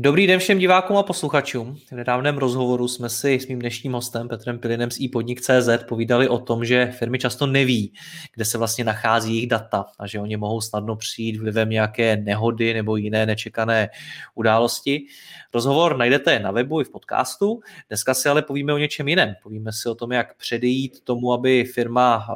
Dobrý 0.00 0.26
den 0.26 0.40
všem 0.40 0.58
divákům 0.58 0.96
a 0.96 1.02
posluchačům. 1.02 1.76
V 1.88 1.92
nedávném 1.92 2.38
rozhovoru 2.38 2.88
jsme 2.88 3.08
si 3.08 3.34
s 3.34 3.46
mým 3.46 3.58
dnešním 3.58 3.92
hostem 3.92 4.28
Petrem 4.28 4.58
Pilinem 4.58 4.90
z 4.90 5.00
iPodnik.cz 5.00 5.68
povídali 5.88 6.28
o 6.28 6.38
tom, 6.38 6.64
že 6.64 6.92
firmy 6.98 7.18
často 7.18 7.46
neví, 7.46 7.92
kde 8.34 8.44
se 8.44 8.58
vlastně 8.58 8.84
nachází 8.84 9.34
jejich 9.34 9.48
data 9.48 9.86
a 9.98 10.06
že 10.06 10.20
oni 10.20 10.36
mohou 10.36 10.60
snadno 10.60 10.96
přijít 10.96 11.36
vlivem 11.36 11.70
nějaké 11.70 12.16
nehody 12.16 12.74
nebo 12.74 12.96
jiné 12.96 13.26
nečekané 13.26 13.88
události. 14.34 15.06
Rozhovor 15.54 15.96
najdete 15.96 16.38
na 16.38 16.50
webu 16.50 16.80
i 16.80 16.84
v 16.84 16.90
podcastu. 16.90 17.60
Dneska 17.88 18.14
si 18.14 18.28
ale 18.28 18.42
povíme 18.42 18.72
o 18.72 18.78
něčem 18.78 19.08
jiném. 19.08 19.34
Povíme 19.42 19.72
si 19.72 19.88
o 19.88 19.94
tom, 19.94 20.12
jak 20.12 20.36
předejít 20.36 21.04
tomu, 21.04 21.32
aby 21.32 21.64
firma 21.64 22.26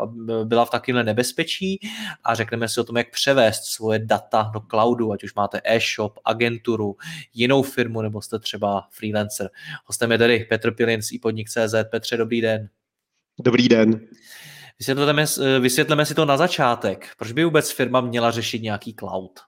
byla 0.44 0.64
v 0.64 0.70
takovémhle 0.70 1.04
nebezpečí 1.04 1.80
a 2.24 2.34
řekneme 2.34 2.68
si 2.68 2.80
o 2.80 2.84
tom, 2.84 2.96
jak 2.96 3.10
převést 3.10 3.64
svoje 3.64 3.98
data 3.98 4.50
do 4.54 4.60
cloudu, 4.60 5.12
ať 5.12 5.24
už 5.24 5.34
máte 5.34 5.60
e-shop, 5.64 6.18
agenturu, 6.24 6.96
jinou 7.34 7.51
firmu 7.62 8.02
nebo 8.02 8.22
jste 8.22 8.38
třeba 8.38 8.88
freelancer. 8.90 9.50
Hostem 9.84 10.12
je 10.12 10.18
tady 10.18 10.46
Petr 10.48 10.74
Pilin 10.74 11.02
z 11.02 11.12
iPodnik.cz. 11.12 11.74
Petře, 11.90 12.16
dobrý 12.16 12.40
den. 12.40 12.68
Dobrý 13.40 13.68
den. 13.68 14.00
Vysvětleme, 14.78 15.24
vysvětleme 15.60 16.06
si 16.06 16.14
to 16.14 16.24
na 16.24 16.36
začátek. 16.36 17.08
Proč 17.18 17.32
by 17.32 17.44
vůbec 17.44 17.70
firma 17.70 18.00
měla 18.00 18.30
řešit 18.30 18.62
nějaký 18.62 18.94
cloud? 18.94 19.40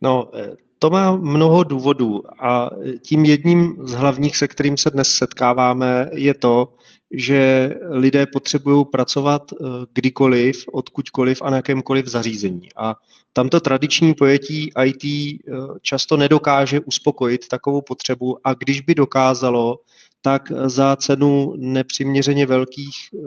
No, 0.00 0.30
to 0.78 0.90
má 0.90 1.16
mnoho 1.16 1.64
důvodů 1.64 2.22
a 2.44 2.70
tím 3.02 3.24
jedním 3.24 3.76
z 3.86 3.92
hlavních, 3.92 4.36
se 4.36 4.48
kterým 4.48 4.76
se 4.76 4.90
dnes 4.90 5.08
setkáváme, 5.08 6.10
je 6.12 6.34
to, 6.34 6.74
že 7.10 7.74
lidé 7.90 8.26
potřebují 8.26 8.84
pracovat 8.84 9.52
eh, 9.52 9.64
kdykoliv, 9.92 10.64
odkudkoliv 10.72 11.42
a 11.42 11.50
na 11.50 11.56
jakémkoliv 11.56 12.06
zařízení. 12.06 12.68
A 12.76 12.94
tamto 13.32 13.60
tradiční 13.60 14.14
pojetí 14.14 14.70
IT 14.84 15.04
eh, 15.04 15.52
často 15.82 16.16
nedokáže 16.16 16.80
uspokojit 16.80 17.48
takovou 17.48 17.82
potřebu 17.82 18.38
a 18.44 18.54
když 18.54 18.80
by 18.80 18.94
dokázalo, 18.94 19.78
tak 20.20 20.52
za 20.66 20.96
cenu 20.96 21.54
nepřiměřeně 21.56 22.46
velkých 22.46 22.96
eh, 23.14 23.18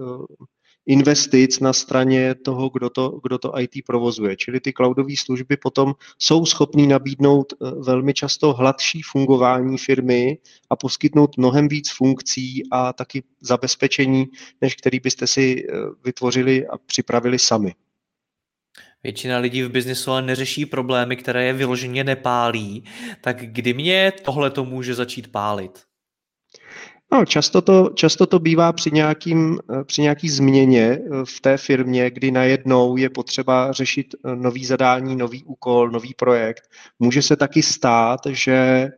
investic 0.92 1.60
na 1.60 1.74
straně 1.74 2.36
toho, 2.36 2.70
kdo 2.70 2.90
to, 2.90 3.20
kdo 3.24 3.38
to 3.38 3.60
IT 3.60 3.72
provozuje. 3.86 4.36
Čili 4.36 4.60
ty 4.60 4.74
cloudové 4.74 5.14
služby 5.18 5.58
potom 5.58 5.94
jsou 6.20 6.46
schopný 6.46 6.88
nabídnout 6.88 7.54
eh, 7.54 7.72
velmi 7.84 8.14
často 8.14 8.54
hladší 8.54 9.02
fungování 9.02 9.78
firmy 9.78 10.38
a 10.70 10.76
poskytnout 10.76 11.38
mnohem 11.38 11.68
víc 11.68 11.92
funkcí 11.92 12.64
a 12.72 12.94
taky 12.94 13.24
zabezpečení, 13.42 14.26
než 14.62 14.76
který 14.76 15.00
byste 15.00 15.28
si 15.28 15.66
eh, 15.70 15.74
vytvořili 16.06 16.68
a 16.68 16.78
připravili 16.78 17.40
sami. 17.40 17.74
Většina 19.04 19.38
lidí 19.38 19.64
v 19.64 19.70
biznesu 19.70 20.12
ale 20.12 20.22
neřeší 20.22 20.66
problémy, 20.66 21.16
které 21.16 21.46
je 21.46 21.54
vyloženě 21.54 22.04
nepálí. 22.04 22.84
Tak 23.22 23.38
kdy 23.46 23.74
mě 23.74 24.14
tohle 24.24 24.50
to 24.50 24.66
může 24.66 24.96
začít 24.96 25.32
pálit? 25.32 25.91
No, 27.14 27.26
často, 27.26 27.62
to, 27.62 27.90
často 27.96 28.26
to 28.26 28.40
bývá 28.40 28.74
při, 28.74 28.92
nějakým, 28.92 29.60
eh, 29.74 29.84
při 29.84 30.02
nějaký 30.02 30.30
změně 30.30 30.82
eh, 30.82 31.26
v 31.26 31.42
té 31.42 31.58
firmě, 31.58 32.12
kdy 32.12 32.32
najednou 32.32 32.98
je 32.98 33.10
potřeba 33.10 33.72
řešit 33.72 34.16
eh, 34.16 34.36
nový 34.36 34.66
zadání, 34.66 35.16
nový 35.16 35.44
úkol, 35.44 35.92
nový 35.92 36.14
projekt. 36.14 36.70
Může 37.00 37.22
se 37.22 37.36
taky 37.36 37.64
stát, 37.64 38.20
že 38.30 38.90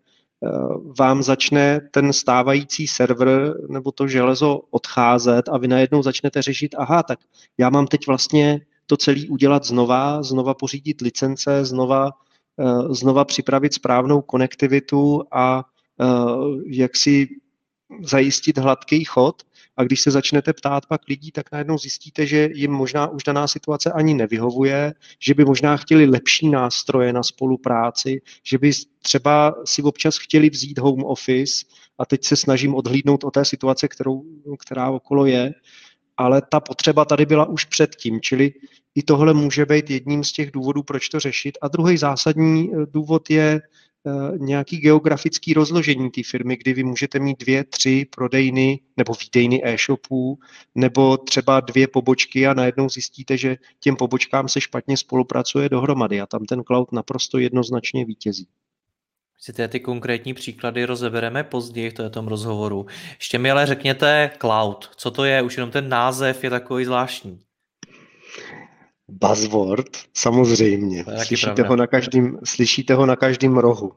vám 1.00 1.23
začne 1.23 1.81
ten 1.91 2.13
stávající 2.13 2.88
server 2.88 3.53
nebo 3.69 3.91
to 3.91 4.07
železo 4.07 4.62
odcházet 4.72 5.50
a 5.50 5.57
vy 5.57 5.68
najednou 5.68 6.03
začnete 6.03 6.41
řešit, 6.41 6.75
aha, 6.78 7.03
tak 7.03 7.19
já 7.57 7.69
mám 7.69 7.88
teď 7.88 8.07
vlastně 8.07 8.62
to 8.85 8.97
celé 8.97 9.22
udělat 9.29 9.63
znova, 9.63 10.23
znova 10.23 10.53
pořídit 10.53 11.02
licence, 11.02 11.66
znova, 11.66 12.12
znova 12.90 13.25
připravit 13.25 13.73
správnou 13.73 14.22
konektivitu 14.22 15.23
a 15.31 15.63
jak 16.66 16.96
si 16.96 17.28
zajistit 18.02 18.58
hladký 18.58 19.04
chod. 19.04 19.44
A 19.78 19.84
když 19.84 20.02
se 20.02 20.12
začnete 20.12 20.54
ptát 20.54 20.86
pak 20.86 21.02
lidí, 21.08 21.31
tak 21.31 21.52
najednou 21.52 21.78
zjistíte, 21.78 22.26
že 22.26 22.50
jim 22.54 22.72
možná 22.72 23.08
už 23.08 23.24
daná 23.24 23.48
situace 23.48 23.92
ani 23.92 24.14
nevyhovuje, 24.14 24.94
že 25.20 25.34
by 25.34 25.46
možná 25.46 25.78
chtěli 25.78 26.06
lepší 26.06 26.50
nástroje 26.50 27.14
na 27.14 27.24
spolupráci, 27.24 28.22
že 28.44 28.58
by 28.58 28.72
třeba 29.02 29.56
si 29.66 29.82
občas 29.82 30.18
chtěli 30.18 30.50
vzít 30.50 30.80
home 30.80 31.03
office. 31.03 31.66
A 31.98 32.06
teď 32.06 32.26
se 32.26 32.36
snažím 32.36 32.76
odhlídnout 32.76 33.24
o 33.24 33.32
té 33.32 33.46
situace, 33.46 33.88
kterou, 33.88 34.24
která 34.59 34.90
okolo 34.90 35.26
je, 35.26 35.53
ale 36.18 36.42
ta 36.42 36.59
potřeba 36.59 37.06
tady 37.06 37.26
byla 37.26 37.46
už 37.46 37.66
předtím, 37.66 38.22
čili 38.22 38.53
i 38.96 39.03
tohle 39.03 39.34
může 39.34 39.66
být 39.66 39.90
jedním 39.90 40.24
z 40.24 40.32
těch 40.32 40.52
důvodů, 40.52 40.84
proč 40.84 41.09
to 41.09 41.20
řešit. 41.20 41.58
A 41.62 41.68
druhý 41.68 41.98
zásadní 41.98 42.72
eh, 42.74 42.86
důvod 42.86 43.30
je 43.30 43.62
nějaký 44.38 44.78
geografický 44.78 45.53
rozložení 45.53 46.12
té 46.12 46.22
firmy, 46.24 46.58
kdy 46.58 46.74
vy 46.74 46.84
můžete 46.84 47.19
mít 47.19 47.40
dvě, 47.40 47.64
tři 47.64 48.06
prodejny 48.16 48.80
nebo 48.97 49.14
výdejny 49.14 49.62
e-shopů, 49.66 50.40
nebo 50.75 51.18
třeba 51.18 51.59
dvě 51.59 51.88
pobočky 51.88 52.47
a 52.47 52.53
najednou 52.53 52.90
zjistíte, 52.90 53.38
že 53.38 53.58
těm 53.80 53.96
pobočkám 53.96 54.47
se 54.47 54.62
špatně 54.62 54.97
spolupracuje 54.97 55.69
dohromady 55.69 56.22
a 56.22 56.25
tam 56.25 56.46
ten 56.46 56.64
cloud 56.64 56.91
naprosto 56.91 57.38
jednoznačně 57.38 58.06
vítězí. 58.06 58.47
Si 59.40 59.68
ty 59.68 59.80
konkrétní 59.80 60.34
příklady 60.34 60.85
rozebereme 60.85 61.44
později 61.44 61.90
v 61.90 62.09
tom 62.09 62.28
rozhovoru. 62.28 62.85
Ještě 63.20 63.40
mi 63.40 63.52
ale 63.52 63.66
řekněte 63.66 64.31
cloud. 64.41 64.90
Co 64.96 65.12
to 65.12 65.25
je? 65.25 65.41
Už 65.41 65.58
jenom 65.58 65.72
ten 65.72 65.90
název 65.90 66.44
je 66.44 66.50
takový 66.50 66.85
zvláštní. 66.85 67.40
Buzzword, 69.22 69.97
samozřejmě. 70.13 71.06
Slyšíte 71.25 71.63
ho, 71.63 71.75
na 71.75 71.88
každým, 71.88 72.40
slyšíte 72.44 72.94
ho 72.94 73.06
na 73.06 73.16
každém 73.16 73.57
rohu. 73.57 73.91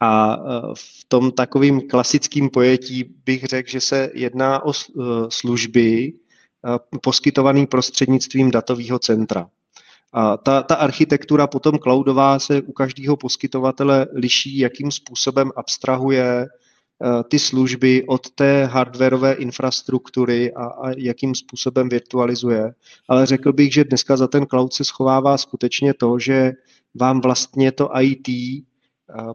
A 0.00 0.34
e, 0.34 0.38
v 0.74 1.04
tom 1.08 1.32
takovým 1.32 1.88
klasickým 1.88 2.50
pojetí 2.50 3.04
bych 3.24 3.44
řekl, 3.44 3.70
že 3.70 3.80
se 3.80 4.10
jedná 4.14 4.64
o 4.64 4.72
e, 4.72 4.74
služby 5.28 5.82
e, 5.82 6.12
poskytované 7.02 7.66
prostřednictvím 7.66 8.50
datového 8.50 8.98
centra. 8.98 9.48
A 10.12 10.36
ta, 10.36 10.62
ta 10.62 10.74
architektura 10.74 11.46
potom 11.46 11.78
cloudová 11.78 12.38
se 12.38 12.62
u 12.62 12.72
každého 12.72 13.16
poskytovatele 13.16 14.06
liší, 14.14 14.58
jakým 14.58 14.90
způsobem 14.90 15.50
abstrahuje 15.56 16.46
Eh, 16.46 16.48
ty 17.28 17.38
služby 17.38 18.04
od 18.06 18.30
té 18.30 18.64
hardwareové 18.64 19.32
infrastruktury 19.32 20.52
a, 20.52 20.64
a 20.64 20.90
jakým 20.96 21.34
způsobem 21.34 21.88
virtualizuje. 21.88 22.74
Ale 23.08 23.26
řekl 23.26 23.52
bych, 23.52 23.72
že 23.72 23.84
dneska 23.84 24.16
za 24.16 24.28
ten 24.28 24.46
cloud 24.46 24.72
se 24.72 24.84
schovává 24.84 25.38
skutečně 25.38 25.94
to, 25.94 26.18
že 26.18 26.52
vám 26.94 27.20
vlastně 27.20 27.72
to 27.72 27.90
IT 28.00 28.28
eh, 28.28 28.62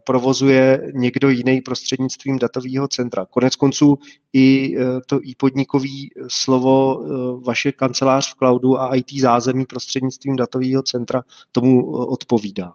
provozuje 0.04 0.92
někdo 0.94 1.28
jiný 1.28 1.60
prostřednictvím 1.60 2.38
datového 2.38 2.88
centra. 2.88 3.26
Konec 3.26 3.56
konců 3.56 3.98
i 4.32 4.76
eh, 4.78 5.00
to 5.06 5.20
i 5.22 5.34
podnikový 5.34 6.10
slovo 6.28 7.04
vaše 7.46 7.72
kancelář 7.72 8.32
v 8.32 8.34
cloudu 8.34 8.80
a 8.80 8.96
IT 8.96 9.20
zázemí 9.20 9.66
prostřednictvím 9.66 10.36
datového 10.36 10.82
centra 10.82 11.22
tomu 11.52 11.90
odpovídá. 11.90 12.72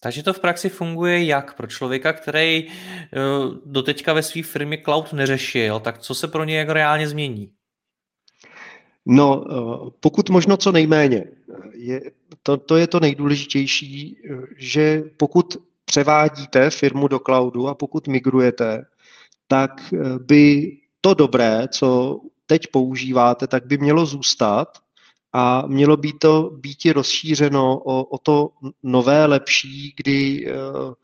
Takže 0.00 0.22
to 0.22 0.32
v 0.32 0.40
praxi 0.40 0.68
funguje 0.68 1.24
jak 1.24 1.56
pro 1.56 1.66
člověka, 1.66 2.12
který 2.12 2.68
eh, 2.68 3.18
doteďka 3.64 4.12
ve 4.12 4.22
své 4.22 4.42
firmě 4.42 4.78
cloud 4.84 5.12
neřešil, 5.12 5.80
tak 5.80 5.98
co 5.98 6.14
se 6.14 6.28
pro 6.28 6.44
něj 6.44 6.56
jak 6.56 6.68
reálně 6.68 7.08
změní? 7.08 7.50
No, 9.06 9.44
eh, 9.50 9.90
pokud 10.00 10.30
možno 10.30 10.56
co 10.56 10.72
nejméně. 10.72 11.24
Je, 11.74 12.00
to, 12.42 12.56
to 12.56 12.76
je 12.76 12.86
to 12.86 13.00
nejdůležitější, 13.00 14.18
že 14.56 15.02
pokud 15.16 15.56
převádíte 15.84 16.70
firmu 16.70 17.08
do 17.08 17.18
cloudu 17.18 17.68
a 17.68 17.74
pokud 17.74 18.08
migrujete, 18.08 18.84
tak 19.48 19.92
eh, 19.92 20.18
by 20.18 20.76
to 21.00 21.14
dobré, 21.14 21.68
co 21.68 22.20
teď 22.46 22.66
používáte, 22.72 23.46
tak 23.46 23.66
by 23.66 23.78
mělo 23.78 24.06
zůstat 24.06 24.78
a 25.38 25.66
mělo 25.66 25.96
by 25.96 26.12
to 26.12 26.50
být 26.56 26.92
rozšířeno 26.92 27.78
o, 27.78 28.04
o 28.04 28.18
to 28.18 28.50
nové, 28.82 29.26
lepší, 29.26 29.94
kdy 29.96 30.46
uh, 30.46 30.94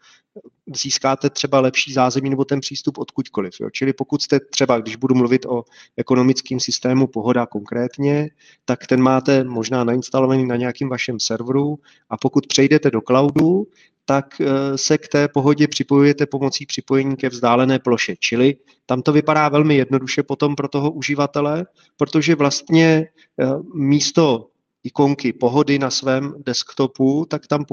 získáte 0.76 1.30
třeba 1.30 1.60
lepší 1.60 1.92
zázemí 1.92 2.30
nebo 2.30 2.44
ten 2.44 2.60
přístup 2.60 2.98
odkudkoliv. 2.98 3.52
Jo. 3.60 3.70
Čili 3.70 3.92
pokud 3.92 4.22
jste 4.22 4.40
třeba, 4.40 4.78
když 4.78 4.96
budu 4.96 5.14
mluvit 5.14 5.46
o 5.46 5.64
ekonomickém 5.96 6.60
systému 6.60 7.06
Pohoda 7.06 7.46
konkrétně, 7.46 8.30
tak 8.64 8.86
ten 8.86 9.02
máte 9.02 9.44
možná 9.44 9.84
nainstalovaný 9.84 10.46
na 10.46 10.56
nějakém 10.56 10.88
vašem 10.88 11.20
serveru 11.20 11.78
a 12.10 12.16
pokud 12.16 12.46
přejdete 12.46 12.90
do 12.90 13.00
cloudu, 13.00 13.66
tak 14.04 14.40
eh, 14.40 14.78
se 14.78 14.98
k 14.98 15.08
té 15.08 15.28
pohodě 15.28 15.68
připojujete 15.68 16.26
pomocí 16.26 16.66
připojení 16.66 17.16
ke 17.16 17.28
vzdálené 17.28 17.78
ploše. 17.78 18.16
Čili 18.20 18.56
tam 18.86 19.02
to 19.02 19.12
vypadá 19.12 19.48
velmi 19.48 19.76
jednoduše 19.76 20.22
potom 20.22 20.54
pro 20.54 20.68
toho 20.68 20.90
uživatele, 20.90 21.66
protože 21.96 22.34
vlastně 22.34 23.08
eh, 23.40 23.46
místo 23.74 24.48
ikonky 24.84 25.32
pohody 25.32 25.78
na 25.78 25.90
svém 25.90 26.34
desktopu, 26.46 27.26
tak 27.30 27.46
tam 27.46 27.64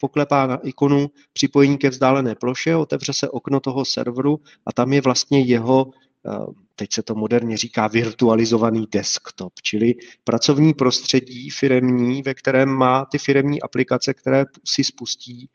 poklepá 0.00 0.46
na 0.46 0.56
ikonu 0.56 1.10
připojení 1.32 1.78
ke 1.78 1.90
vzdálené 1.90 2.34
ploše, 2.34 2.76
otevře 2.76 3.12
se 3.12 3.28
okno 3.28 3.60
toho 3.60 3.84
serveru 3.84 4.40
a 4.66 4.72
tam 4.72 4.92
je 4.92 5.00
vlastně 5.00 5.40
jeho 5.40 5.90
eh, 6.26 6.65
teď 6.76 6.92
se 6.92 7.02
to 7.02 7.14
moderně 7.14 7.56
říká 7.56 7.86
virtualizovaný 7.86 8.86
desktop, 8.90 9.52
čili 9.62 9.94
pracovní 10.24 10.74
prostředí 10.74 11.50
firemní, 11.50 12.22
ve 12.22 12.34
kterém 12.34 12.68
má 12.68 13.04
ty 13.04 13.18
firemní 13.18 13.62
aplikace, 13.62 14.14
které 14.14 14.44
si 14.64 14.84
spustí 14.84 15.48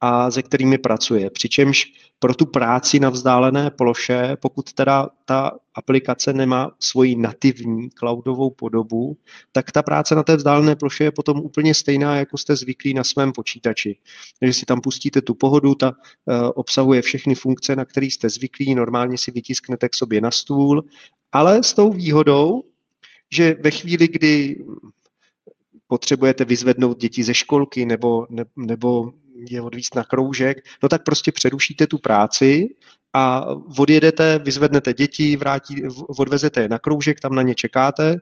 a 0.00 0.30
se 0.30 0.42
kterými 0.42 0.78
pracuje. 0.78 1.30
Přičemž 1.30 1.92
pro 2.18 2.34
tu 2.34 2.46
práci 2.46 3.00
na 3.00 3.10
vzdálené 3.10 3.70
ploše, 3.70 4.36
pokud 4.40 4.72
teda 4.72 5.08
ta 5.24 5.52
aplikace 5.74 6.32
nemá 6.32 6.70
svoji 6.80 7.16
nativní 7.16 7.90
cloudovou 7.90 8.50
podobu, 8.50 9.16
tak 9.52 9.72
ta 9.72 9.82
práce 9.82 10.14
na 10.14 10.22
té 10.22 10.36
vzdálené 10.36 10.76
ploše 10.76 11.04
je 11.04 11.12
potom 11.12 11.38
úplně 11.38 11.74
stejná, 11.74 12.16
jako 12.16 12.38
jste 12.38 12.56
zvyklí 12.56 12.94
na 12.94 13.04
svém 13.04 13.32
počítači. 13.32 13.96
Takže 14.40 14.52
si 14.52 14.66
tam 14.66 14.80
pustíte 14.80 15.22
tu 15.22 15.34
pohodu, 15.34 15.74
ta 15.74 15.90
uh, 15.90 15.94
obsahuje 16.54 17.02
všechny 17.02 17.34
funkce, 17.34 17.76
na 17.76 17.84
které 17.84 18.06
jste 18.06 18.28
zvyklí, 18.28 18.74
normálně 18.74 19.18
si 19.18 19.30
vytisknete 19.30 19.88
k 19.88 19.94
sobě 19.94 20.20
na 20.20 20.30
stůl, 20.30 20.84
ale 21.32 21.62
s 21.62 21.74
tou 21.74 21.92
výhodou, 21.92 22.62
že 23.30 23.56
ve 23.60 23.70
chvíli, 23.70 24.08
kdy 24.08 24.56
potřebujete 25.86 26.44
vyzvednout 26.44 26.98
děti 26.98 27.24
ze 27.24 27.34
školky 27.34 27.86
nebo, 27.86 28.26
ne, 28.30 28.44
nebo 28.56 29.12
je 29.50 29.62
odvíst 29.62 29.94
na 29.94 30.04
kroužek, 30.04 30.58
no 30.82 30.88
tak 30.88 31.02
prostě 31.02 31.32
přerušíte 31.32 31.86
tu 31.86 31.98
práci 31.98 32.68
a 33.12 33.46
odjedete, 33.78 34.38
vyzvednete 34.38 34.92
děti, 34.94 35.36
vrátí, 35.36 35.82
odvezete 36.18 36.60
je 36.60 36.68
na 36.68 36.78
kroužek, 36.78 37.20
tam 37.20 37.34
na 37.34 37.42
ně 37.42 37.54
čekáte 37.54 38.16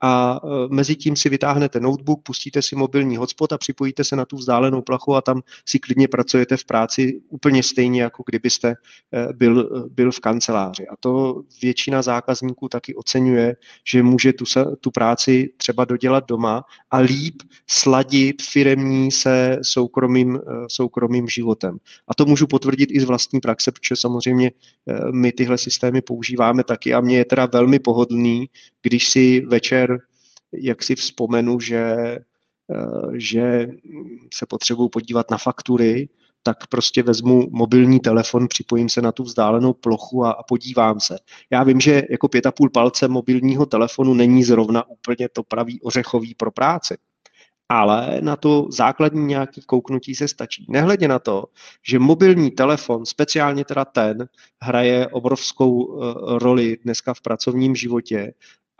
a 0.00 0.40
e, 0.44 0.48
mezi 0.74 0.96
tím 0.96 1.16
si 1.16 1.28
vytáhnete 1.28 1.80
notebook, 1.80 2.22
pustíte 2.22 2.62
si 2.62 2.76
mobilní 2.76 3.16
hotspot 3.16 3.52
a 3.52 3.58
připojíte 3.58 4.04
se 4.04 4.16
na 4.16 4.24
tu 4.24 4.36
vzdálenou 4.36 4.82
plachu 4.82 5.14
a 5.14 5.20
tam 5.20 5.42
si 5.66 5.78
klidně 5.78 6.08
pracujete 6.08 6.56
v 6.56 6.64
práci 6.64 7.20
úplně 7.28 7.62
stejně, 7.62 8.02
jako 8.02 8.22
kdybyste 8.26 8.68
e, 8.68 8.74
byl, 9.32 9.86
byl 9.90 10.12
v 10.12 10.20
kanceláři. 10.20 10.88
A 10.88 10.96
to 11.00 11.42
většina 11.62 12.02
zákazníků 12.02 12.68
taky 12.68 12.94
oceňuje, 12.94 13.56
že 13.86 14.02
může 14.02 14.32
tu, 14.32 14.44
tu 14.80 14.90
práci 14.90 15.52
třeba 15.56 15.84
dodělat 15.84 16.24
doma 16.28 16.64
a 16.90 16.98
líp 16.98 17.42
sladit 17.66 18.42
firemní 18.42 19.10
se 19.10 19.58
soukromým, 19.62 20.36
e, 20.36 20.40
soukromým 20.68 21.28
životem. 21.28 21.78
A 22.08 22.14
to 22.14 22.26
můžu 22.26 22.46
potvrdit 22.46 22.90
i 22.92 23.00
z 23.00 23.04
vlastní 23.04 23.40
praxe, 23.40 23.72
protože 23.72 23.96
samozřejmě 23.96 24.50
my 25.12 25.32
tyhle 25.32 25.58
systémy 25.58 26.02
používáme 26.02 26.64
taky 26.64 26.94
a 26.94 27.00
mě 27.00 27.16
je 27.16 27.24
teda 27.24 27.46
velmi 27.46 27.78
pohodlný, 27.78 28.48
když 28.82 29.08
si 29.08 29.40
večer 29.40 29.89
jak 30.52 30.82
si 30.82 30.94
vzpomenu, 30.94 31.60
že, 31.60 31.78
eh, 31.78 32.20
že 33.14 33.68
se 34.34 34.46
potřebuji 34.46 34.88
podívat 34.88 35.30
na 35.30 35.38
faktury, 35.38 36.08
tak 36.42 36.66
prostě 36.66 37.02
vezmu 37.02 37.48
mobilní 37.50 38.00
telefon, 38.00 38.48
připojím 38.48 38.88
se 38.88 39.02
na 39.02 39.12
tu 39.12 39.22
vzdálenou 39.22 39.72
plochu 39.72 40.24
a, 40.24 40.30
a 40.30 40.42
podívám 40.42 41.00
se. 41.00 41.18
Já 41.50 41.62
vím, 41.62 41.80
že 41.80 42.02
jako 42.10 42.28
pět 42.28 42.46
a 42.46 42.52
půl 42.52 42.70
palce 42.70 43.08
mobilního 43.08 43.66
telefonu 43.66 44.14
není 44.14 44.44
zrovna 44.44 44.88
úplně 44.88 45.28
to 45.28 45.42
pravý 45.42 45.80
ořechový 45.82 46.34
pro 46.34 46.50
práci. 46.50 46.96
Ale 47.68 48.20
na 48.20 48.36
to 48.36 48.66
základní 48.70 49.24
nějaký 49.24 49.62
kouknutí 49.66 50.14
se 50.14 50.28
stačí. 50.28 50.66
Nehledě 50.68 51.08
na 51.08 51.18
to, 51.18 51.44
že 51.86 51.98
mobilní 51.98 52.50
telefon, 52.50 53.06
speciálně 53.06 53.64
teda 53.64 53.84
ten, 53.84 54.28
hraje 54.62 55.08
obrovskou 55.08 55.84
uh, 55.84 56.04
roli 56.38 56.76
dneska 56.84 57.14
v 57.14 57.20
pracovním 57.20 57.76
životě 57.76 58.32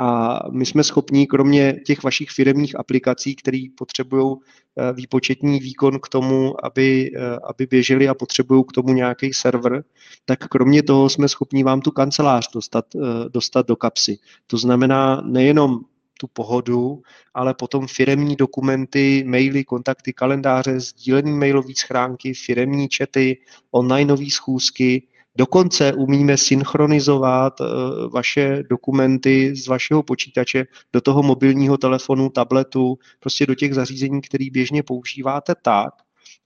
a 0.02 0.41
my 0.50 0.67
jsme 0.67 0.85
schopni, 0.85 1.26
kromě 1.26 1.81
těch 1.87 2.02
vašich 2.02 2.31
firmních 2.31 2.79
aplikací, 2.79 3.37
které 3.37 3.62
potřebují 3.76 4.37
eh, 4.37 4.93
výpočetní 4.93 5.61
výkon 5.61 5.99
k 6.00 6.08
tomu, 6.08 6.64
aby, 6.64 7.11
eh, 7.17 7.38
aby 7.49 7.67
běželi 7.67 8.08
a 8.08 8.14
potřebují 8.14 8.64
k 8.69 8.73
tomu 8.73 8.93
nějaký 8.93 9.32
server, 9.32 9.85
tak 10.25 10.49
kromě 10.49 10.82
toho 10.82 11.08
jsme 11.08 11.29
schopni 11.29 11.64
vám 11.64 11.81
tu 11.81 11.91
kancelář 11.91 12.50
dostat, 12.55 12.85
eh, 12.97 13.29
dostat 13.29 13.67
do 13.67 13.76
kapsy. 13.76 14.19
To 14.47 14.56
znamená 14.56 15.20
nejenom 15.20 15.81
tu 16.20 16.26
pohodu, 16.32 17.02
ale 17.35 17.55
potom 17.55 17.87
firemní 17.87 18.37
dokumenty, 18.37 19.25
maily, 19.26 19.64
kontakty, 19.64 20.12
kalendáře, 20.12 20.81
sdílený 20.81 21.32
mailový 21.32 21.75
schránky, 21.75 22.35
firemní 22.35 22.88
čety, 22.88 23.38
onlineové 23.70 24.31
schůzky, 24.31 25.02
Dokonce 25.36 25.92
umíme 25.92 26.36
synchronizovat 26.36 27.60
eh, 27.60 27.64
vaše 28.12 28.62
dokumenty 28.70 29.56
z 29.56 29.66
vašeho 29.66 30.02
počítače 30.02 30.66
do 30.92 31.00
toho 31.00 31.22
mobilního 31.22 31.76
telefonu, 31.76 32.30
tabletu, 32.30 32.98
prostě 33.20 33.46
do 33.46 33.54
těch 33.54 33.74
zařízení, 33.74 34.20
které 34.20 34.46
běžně 34.50 34.82
používáte 34.82 35.54
tak, 35.62 35.94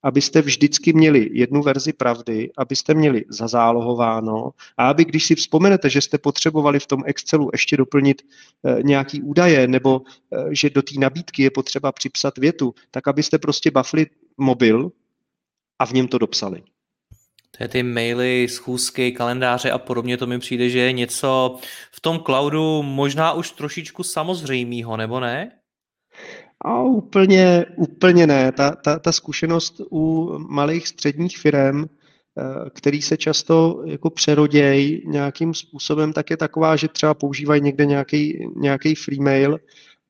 abyste 0.02 0.42
vždycky 0.42 0.92
měli 0.92 1.30
jednu 1.32 1.62
verzi 1.62 1.92
pravdy, 1.92 2.50
abyste 2.56 2.94
měli 2.94 3.24
zazálohováno 3.28 4.50
a 4.76 4.88
aby, 4.88 5.04
když 5.04 5.26
si 5.26 5.34
vzpomenete, 5.34 5.90
že 5.90 6.00
jste 6.00 6.18
potřebovali 6.18 6.80
v 6.80 6.86
tom 6.86 7.02
Excelu 7.06 7.50
ještě 7.52 7.76
doplnit 7.76 8.22
e, 8.22 8.82
nějaký 8.82 9.22
údaje 9.22 9.68
nebo 9.68 10.02
e, 10.32 10.54
že 10.54 10.70
do 10.70 10.82
té 10.82 10.94
nabídky 10.98 11.42
je 11.42 11.50
potřeba 11.50 11.92
připsat 11.92 12.38
větu, 12.38 12.74
tak 12.90 13.08
abyste 13.08 13.38
prostě 13.38 13.70
bafli 13.70 14.06
mobil 14.38 14.92
a 15.78 15.86
v 15.86 15.92
něm 15.92 16.08
to 16.08 16.18
dopsali. 16.18 16.62
To 17.58 17.64
je 17.64 17.68
ty 17.68 17.82
maily, 17.82 18.48
schůzky, 18.48 19.12
kalendáře 19.12 19.70
a 19.70 19.78
podobně, 19.78 20.16
to 20.16 20.26
mi 20.26 20.38
přijde, 20.38 20.68
že 20.68 20.78
je 20.78 20.92
něco 20.92 21.58
v 21.92 22.00
tom 22.00 22.20
cloudu 22.20 22.82
možná 22.82 23.32
už 23.32 23.50
trošičku 23.50 24.02
samozřejmého, 24.02 24.96
nebo 24.96 25.20
ne? 25.20 25.50
A 26.60 26.82
úplně, 26.82 27.66
úplně 27.76 28.26
ne. 28.26 28.52
Ta, 28.52 28.70
ta, 28.70 28.98
ta 28.98 29.12
zkušenost 29.12 29.80
u 29.92 30.32
malých 30.38 30.88
středních 30.88 31.38
firm, 31.38 31.84
eh, 31.84 32.70
který 32.70 33.02
se 33.02 33.16
často 33.16 33.82
jako 33.86 34.10
přerodějí 34.10 35.02
nějakým 35.06 35.54
způsobem, 35.54 36.12
tak 36.12 36.30
je 36.30 36.36
taková, 36.36 36.76
že 36.76 36.88
třeba 36.88 37.14
používají 37.14 37.60
někde 37.62 37.86
nějaký, 37.86 38.48
nějaký 38.56 38.94
free 38.94 39.20
mail 39.20 39.58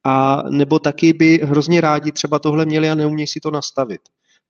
a 0.04 0.42
nebo 0.50 0.78
taky 0.78 1.12
by 1.12 1.40
hrozně 1.42 1.80
rádi 1.80 2.12
třeba 2.12 2.38
tohle 2.38 2.66
měli 2.66 2.90
a 2.90 2.94
neumějí 2.94 3.26
si 3.26 3.40
to 3.40 3.50
nastavit 3.50 4.00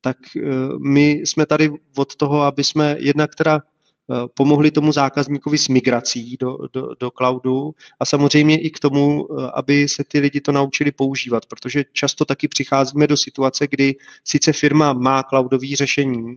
tak 0.04 0.16
eh, 0.36 0.40
my 0.78 1.10
jsme 1.10 1.46
tady 1.46 1.70
od 1.96 2.16
toho, 2.16 2.42
aby 2.42 2.64
jsme 2.64 2.96
jednak 2.98 3.34
teda 3.34 3.60
eh, 3.60 4.28
pomohli 4.34 4.70
tomu 4.70 4.92
zákazníkovi 4.92 5.58
s 5.58 5.68
migrací 5.68 6.36
do, 6.40 6.58
do, 6.72 6.88
do 7.00 7.10
cloudu 7.10 7.74
a 8.00 8.04
samozřejmě 8.04 8.60
i 8.60 8.70
k 8.70 8.78
tomu, 8.78 9.24
eh, 9.24 9.50
aby 9.54 9.88
se 9.88 10.04
ty 10.04 10.18
lidi 10.20 10.40
to 10.40 10.52
naučili 10.52 10.92
používat, 10.92 11.46
protože 11.46 11.84
často 11.92 12.24
taky 12.24 12.48
přicházíme 12.48 13.06
do 13.06 13.16
situace, 13.16 13.66
kdy 13.70 13.96
sice 14.24 14.52
firma 14.52 14.92
má 14.92 15.22
cloudové 15.22 15.76
řešení 15.76 16.36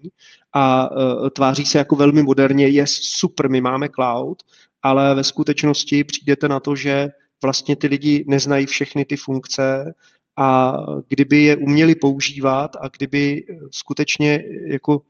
a 0.53 0.89
tváří 1.33 1.65
se 1.65 1.77
jako 1.77 1.95
velmi 1.95 2.23
moderně, 2.23 2.67
je 2.67 2.85
super, 2.87 3.49
my 3.49 3.61
máme 3.61 3.89
cloud, 3.89 4.43
ale 4.83 5.15
ve 5.15 5.23
skutečnosti 5.23 6.03
přijdete 6.03 6.47
na 6.47 6.59
to, 6.59 6.75
že 6.75 7.09
vlastně 7.43 7.75
ty 7.75 7.87
lidi 7.87 8.25
neznají 8.27 8.65
všechny 8.65 9.05
ty 9.05 9.17
funkce 9.17 9.93
a 10.37 10.77
kdyby 11.07 11.43
je 11.43 11.55
uměli 11.55 11.95
používat 11.95 12.75
a 12.75 12.87
kdyby 12.87 13.43
skutečně 13.71 14.43
jako 14.67 15.01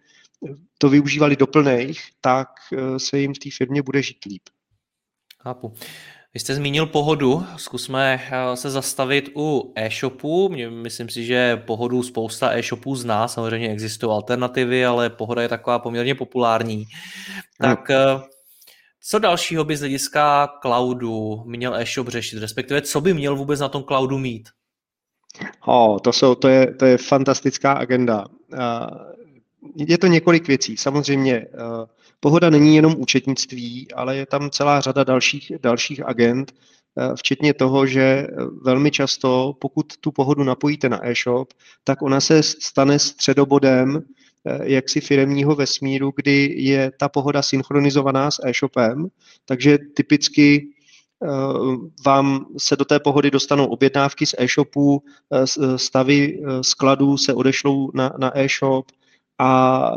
to 0.77 0.89
využívali 0.89 1.35
do 1.35 1.47
plných, 1.47 2.01
tak 2.21 2.47
eh, 2.73 2.99
se 2.99 3.19
jim 3.19 3.33
v 3.33 3.39
té 3.39 3.49
firmě 3.57 3.81
bude 3.81 4.01
žít 4.01 4.25
líp. 4.25 4.41
Chápu. 5.43 5.73
Vy 6.33 6.39
jste 6.39 6.55
zmínil 6.55 6.85
pohodu, 6.85 7.45
zkusme 7.57 8.21
eh, 8.31 8.57
se 8.57 8.69
zastavit 8.69 9.29
u 9.35 9.73
e-shopu. 9.75 10.49
Myslím 10.69 11.09
si, 11.09 11.25
že 11.25 11.57
pohodu 11.57 12.03
spousta 12.03 12.57
e-shopů 12.57 12.95
zná, 12.95 13.27
samozřejmě 13.27 13.69
existují 13.69 14.11
alternativy, 14.11 14.85
ale 14.85 15.09
pohoda 15.09 15.41
je 15.41 15.49
taková 15.49 15.79
poměrně 15.79 16.15
populární. 16.15 16.85
Tak 17.61 17.89
no. 17.89 18.23
co 19.01 19.19
dalšího 19.19 19.63
by 19.63 19.77
z 19.77 19.79
hlediska 19.79 20.47
cloudu 20.61 21.43
měl 21.45 21.75
e-shop 21.75 22.07
řešit, 22.07 22.39
respektive 22.39 22.81
co 22.81 23.01
by 23.01 23.13
měl 23.13 23.35
vůbec 23.35 23.59
na 23.59 23.69
tom 23.69 23.83
cloudu 23.83 24.17
mít? 24.17 24.49
Oh, 25.65 25.99
to, 25.99 26.13
jsou, 26.13 26.35
to, 26.35 26.47
je, 26.47 26.73
to 26.73 26.85
je 26.85 26.97
fantastická 26.97 27.73
agenda. 27.73 28.25
Je 29.75 29.97
to 29.97 30.07
několik 30.07 30.47
věcí. 30.47 30.77
Samozřejmě 30.77 31.45
pohoda 32.19 32.49
není 32.49 32.75
jenom 32.75 32.95
účetnictví, 32.97 33.87
ale 33.95 34.17
je 34.17 34.25
tam 34.25 34.49
celá 34.49 34.81
řada 34.81 35.03
dalších, 35.03 35.51
dalších 35.61 36.05
agent, 36.05 36.53
včetně 37.15 37.53
toho, 37.53 37.85
že 37.85 38.27
velmi 38.63 38.91
často, 38.91 39.53
pokud 39.59 39.97
tu 39.97 40.11
pohodu 40.11 40.43
napojíte 40.43 40.89
na 40.89 41.07
e-shop, 41.07 41.53
tak 41.83 42.01
ona 42.01 42.19
se 42.19 42.43
stane 42.43 42.99
středobodem 42.99 44.03
jaksi 44.63 45.01
firemního 45.01 45.55
vesmíru, 45.55 46.13
kdy 46.15 46.53
je 46.57 46.91
ta 46.99 47.09
pohoda 47.09 47.41
synchronizovaná 47.41 48.31
s 48.31 48.39
e-shopem, 48.45 49.07
takže 49.45 49.77
typicky 49.77 50.67
vám 52.05 52.45
se 52.57 52.75
do 52.75 52.85
té 52.85 52.99
pohody 52.99 53.31
dostanou 53.31 53.65
objednávky 53.65 54.25
z 54.25 54.35
e-shopů, 54.37 55.03
stavy 55.75 56.41
skladů 56.61 57.17
se 57.17 57.33
odešlou 57.33 57.91
na, 57.93 58.13
na 58.17 58.39
e-shop, 58.39 58.85
a 59.39 59.91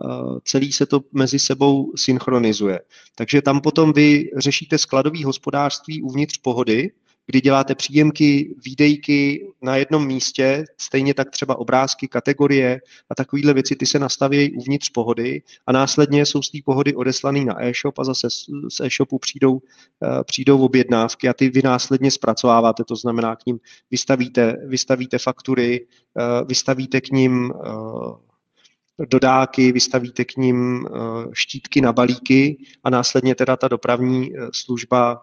celý 0.45 0.73
se 0.73 0.87
to 0.87 1.01
mezi 1.13 1.39
sebou 1.39 1.93
synchronizuje. 1.97 2.81
Takže 3.15 3.43
tam 3.43 3.61
potom 3.61 3.93
vy 3.93 4.31
řešíte 4.37 4.79
skladové 4.79 5.25
hospodářství 5.25 6.03
uvnitř 6.03 6.39
pohody, 6.39 6.91
kdy 7.31 7.41
děláte 7.41 7.75
příjemky, 7.75 8.55
výdejky 8.65 9.49
na 9.63 9.77
jednom 9.77 10.07
místě, 10.07 10.65
stejně 10.79 11.15
tak 11.15 11.31
třeba 11.31 11.59
obrázky, 11.59 12.09
kategorie 12.09 12.81
a 13.11 13.15
takovéhle 13.15 13.55
věci, 13.55 13.77
ty 13.77 13.87
se 13.87 13.99
nastaví 13.99 14.57
uvnitř 14.57 14.89
pohody 14.89 15.43
a 15.67 15.73
následně 15.73 16.27
jsou 16.27 16.43
z 16.43 16.51
té 16.51 16.59
pohody 16.65 16.95
odeslaný 16.95 17.45
na 17.45 17.65
e-shop 17.65 17.99
a 17.99 18.05
zase 18.05 18.31
z 18.69 18.81
e-shopu 18.81 19.19
přijdou, 19.19 19.61
eh, 20.03 20.25
přijdou 20.25 20.59
objednávky 20.65 21.29
a 21.29 21.33
ty 21.33 21.49
vy 21.49 21.63
následně 21.65 22.11
zpracováváte, 22.11 22.85
to 22.85 22.97
znamená 22.97 23.37
k 23.37 23.47
ním 23.47 23.59
vystavíte, 23.91 24.57
vystavíte 24.67 25.19
faktury, 25.19 25.87
eh, 26.19 26.45
vystavíte 26.45 27.01
k 27.01 27.11
ním 27.11 27.53
eh, 27.55 29.07
dodáky, 29.07 29.73
vystavíte 29.73 30.25
k 30.25 30.37
ním 30.37 30.89
štítky 31.33 31.81
na 31.81 31.93
balíky 31.93 32.57
a 32.85 32.91
následně 32.91 33.35
teda 33.35 33.57
ta 33.57 33.69
dopravní 33.69 34.33
služba 34.53 35.23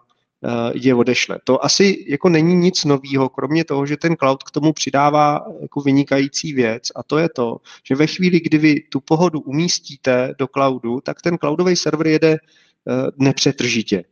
je 0.74 0.94
odešle. 0.94 1.38
To 1.44 1.64
asi 1.64 2.04
jako 2.08 2.28
není 2.28 2.54
nic 2.54 2.84
nového, 2.84 3.28
kromě 3.28 3.64
toho, 3.64 3.86
že 3.86 3.96
ten 3.96 4.16
cloud 4.16 4.42
k 4.42 4.50
tomu 4.50 4.72
přidává 4.72 5.46
jako 5.60 5.80
vynikající 5.80 6.52
věc 6.52 6.82
a 6.96 7.02
to 7.02 7.18
je 7.18 7.28
to, 7.28 7.56
že 7.84 7.94
ve 7.94 8.06
chvíli, 8.06 8.40
kdy 8.40 8.58
vy 8.58 8.80
tu 8.80 9.00
pohodu 9.00 9.40
umístíte 9.40 10.34
do 10.38 10.46
cloudu, 10.46 11.00
tak 11.00 11.22
ten 11.22 11.38
cloudový 11.38 11.76
server 11.76 12.06
jede 12.06 12.32
eh, 12.32 12.38
nepřetržitě. 13.16 14.04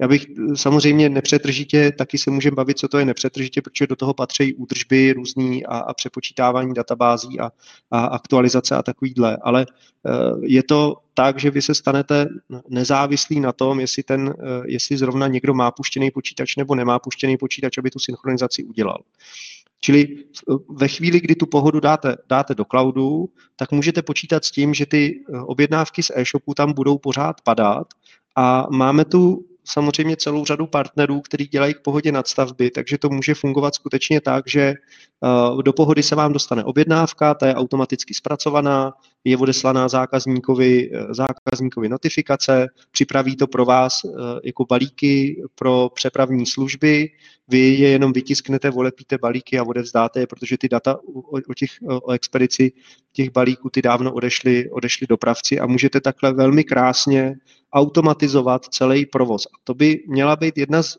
Já 0.00 0.08
bych 0.08 0.26
eh, 0.26 0.56
samozřejmě 0.56 1.08
nepřetržitě, 1.08 1.92
taky 1.92 2.18
se 2.18 2.30
můžeme 2.30 2.54
bavit, 2.54 2.78
co 2.78 2.88
to 2.88 2.98
je 2.98 3.04
nepřetržitě, 3.04 3.62
protože 3.62 3.86
do 3.86 3.96
toho 3.96 4.14
patří 4.14 4.54
údržby 4.54 5.12
různý 5.12 5.66
a, 5.66 5.78
a 5.78 5.94
přepočítávání 5.94 6.74
databází 6.74 7.40
a, 7.40 7.50
a 7.90 8.04
aktualizace 8.04 8.76
a 8.76 8.82
takovýhle. 8.82 9.36
Ale 9.42 9.66
uh, 9.66 10.44
je 10.44 10.62
to 10.62 10.96
tak, 11.14 11.38
že 11.38 11.50
vy 11.50 11.62
se 11.62 11.74
stanete 11.74 12.28
nezávislí 12.68 13.40
na 13.40 13.52
tom, 13.52 13.80
jestli, 13.80 14.02
ten, 14.02 14.28
uh, 14.28 14.34
jestli 14.66 14.96
zrovna 14.96 15.26
někdo 15.26 15.54
má 15.54 15.70
puštěný 15.70 16.10
počítač 16.10 16.56
nebo 16.56 16.74
nemá 16.74 16.98
puštěný 16.98 17.36
počítač, 17.36 17.78
aby 17.78 17.90
tu 17.90 17.98
synchronizaci 17.98 18.64
udělal. 18.64 18.98
Čili 19.80 20.16
ve 20.68 20.88
chvíli, 20.88 21.20
kdy 21.20 21.34
tu 21.34 21.46
pohodu 21.46 21.80
dáte, 21.80 22.16
dáte 22.28 22.54
do 22.54 22.64
cloudu, 22.64 23.28
tak 23.56 23.72
můžete 23.72 24.02
počítat 24.02 24.44
s 24.44 24.50
tím, 24.50 24.74
že 24.74 24.86
ty 24.86 25.24
objednávky 25.42 26.02
z 26.02 26.10
e-shopu 26.14 26.54
tam 26.54 26.72
budou 26.72 26.98
pořád 26.98 27.40
padat 27.40 27.86
a 28.36 28.66
máme 28.70 29.04
tu 29.04 29.44
samozřejmě 29.64 30.16
celou 30.16 30.44
řadu 30.44 30.66
partnerů, 30.66 31.20
kteří 31.20 31.46
dělají 31.46 31.74
k 31.74 31.80
pohodě 31.80 32.12
nadstavby, 32.12 32.70
takže 32.70 32.98
to 32.98 33.08
může 33.08 33.34
fungovat 33.34 33.74
skutečně 33.74 34.20
tak, 34.20 34.44
že 34.48 34.60
eh, 34.62 35.62
do 35.62 35.72
pohody 35.72 36.02
se 36.02 36.14
vám 36.14 36.32
dostane 36.32 36.64
objednávka, 36.64 37.34
ta 37.34 37.46
je 37.46 37.54
automaticky 37.54 38.14
zpracovaná, 38.14 38.92
je 39.24 39.36
odeslaná 39.36 39.88
zákazníkovi, 39.88 40.90
eh, 40.94 41.14
zákazníkovi 41.14 41.88
notifikace, 41.88 42.66
připraví 42.90 43.36
to 43.36 43.46
pro 43.46 43.64
vás 43.64 44.04
eh, 44.04 44.08
jako 44.44 44.64
balíky 44.64 45.42
pro 45.54 45.90
přepravní 45.94 46.46
služby, 46.46 47.10
vy 47.48 47.58
je 47.58 47.88
jenom 47.88 48.12
vytisknete, 48.12 48.70
volepíte 48.70 49.18
balíky 49.18 49.58
a 49.58 49.64
odevzdáte 49.64 50.20
je, 50.20 50.26
protože 50.26 50.58
ty 50.58 50.68
data 50.68 50.98
o, 50.98 51.20
o, 51.50 51.54
těch, 51.54 51.70
o 52.02 52.12
expedici 52.12 52.72
těch 53.12 53.30
balíků 53.30 53.70
ty 53.70 53.82
dávno 53.82 54.12
odešly, 54.12 54.70
odešly 54.70 55.06
dopravci 55.06 55.60
a 55.60 55.66
můžete 55.66 56.00
takhle 56.00 56.32
velmi 56.32 56.64
krásně 56.64 57.34
automatizovat 57.74 58.64
celý 58.64 59.06
provoz. 59.06 59.46
A 59.46 59.56
to 59.64 59.74
by 59.74 60.04
měla 60.06 60.36
být 60.36 60.58
jedna 60.58 60.82
z, 60.82 60.96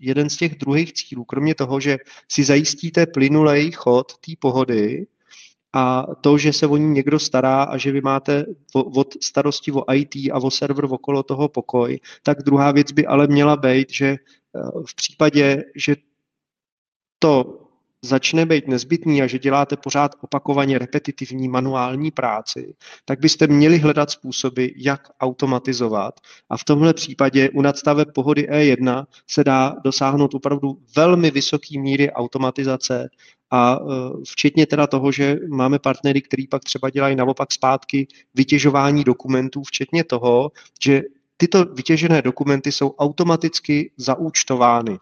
jeden 0.00 0.30
z 0.30 0.36
těch 0.36 0.58
druhých 0.58 0.92
cílů, 0.92 1.24
kromě 1.24 1.54
toho, 1.54 1.80
že 1.80 1.98
si 2.28 2.44
zajistíte 2.44 3.06
plynulej 3.06 3.70
chod 3.72 4.18
té 4.18 4.32
pohody, 4.38 5.06
a 5.72 6.06
to, 6.20 6.38
že 6.38 6.52
se 6.52 6.66
o 6.66 6.76
ní 6.76 6.90
někdo 6.90 7.18
stará 7.18 7.62
a 7.62 7.76
že 7.76 7.92
vy 7.92 8.00
máte 8.00 8.46
od 8.74 9.14
starosti 9.22 9.72
o 9.72 9.92
IT 9.92 10.14
a 10.32 10.36
o 10.42 10.50
server 10.50 10.84
okolo 10.84 11.22
toho 11.22 11.48
pokoj, 11.48 12.00
tak 12.22 12.42
druhá 12.42 12.72
věc 12.72 12.92
by 12.92 13.06
ale 13.06 13.26
měla 13.26 13.56
být, 13.56 13.92
že 13.92 14.06
eh, 14.06 14.18
v 14.86 14.94
případě, 14.94 15.64
že 15.76 15.96
to 17.18 17.61
začne 18.04 18.46
být 18.46 18.68
nezbytný 18.68 19.22
a 19.22 19.26
že 19.26 19.38
děláte 19.38 19.76
pořád 19.76 20.14
opakovaně 20.20 20.78
repetitivní 20.78 21.48
manuální 21.48 22.10
práci, 22.10 22.74
tak 23.04 23.20
byste 23.20 23.46
měli 23.46 23.78
hledat 23.78 24.10
způsoby, 24.10 24.66
jak 24.76 25.08
automatizovat. 25.20 26.14
A 26.50 26.56
v 26.56 26.64
tomhle 26.64 26.94
případě 26.94 27.50
u 27.50 27.62
nadstaveb 27.62 28.08
pohody 28.14 28.48
E1 28.50 29.04
se 29.30 29.44
dá 29.44 29.74
dosáhnout 29.84 30.34
opravdu 30.34 30.78
velmi 30.96 31.30
vysoké 31.30 31.78
míry 31.78 32.10
automatizace 32.12 33.08
a 33.50 33.74
e, 33.74 33.78
včetně 34.28 34.66
teda 34.66 34.86
toho, 34.86 35.12
že 35.12 35.36
máme 35.48 35.78
partnery, 35.78 36.22
který 36.22 36.48
pak 36.48 36.64
třeba 36.64 36.90
dělají 36.90 37.16
naopak 37.16 37.52
zpátky 37.52 38.06
vytěžování 38.34 39.04
dokumentů, 39.04 39.62
včetně 39.62 40.04
toho, 40.04 40.50
že 40.84 41.02
tyto 41.36 41.64
vytěžené 41.64 42.22
dokumenty 42.22 42.72
jsou 42.72 42.90
automaticky 42.90 43.92
zaúčtovány 43.96 44.98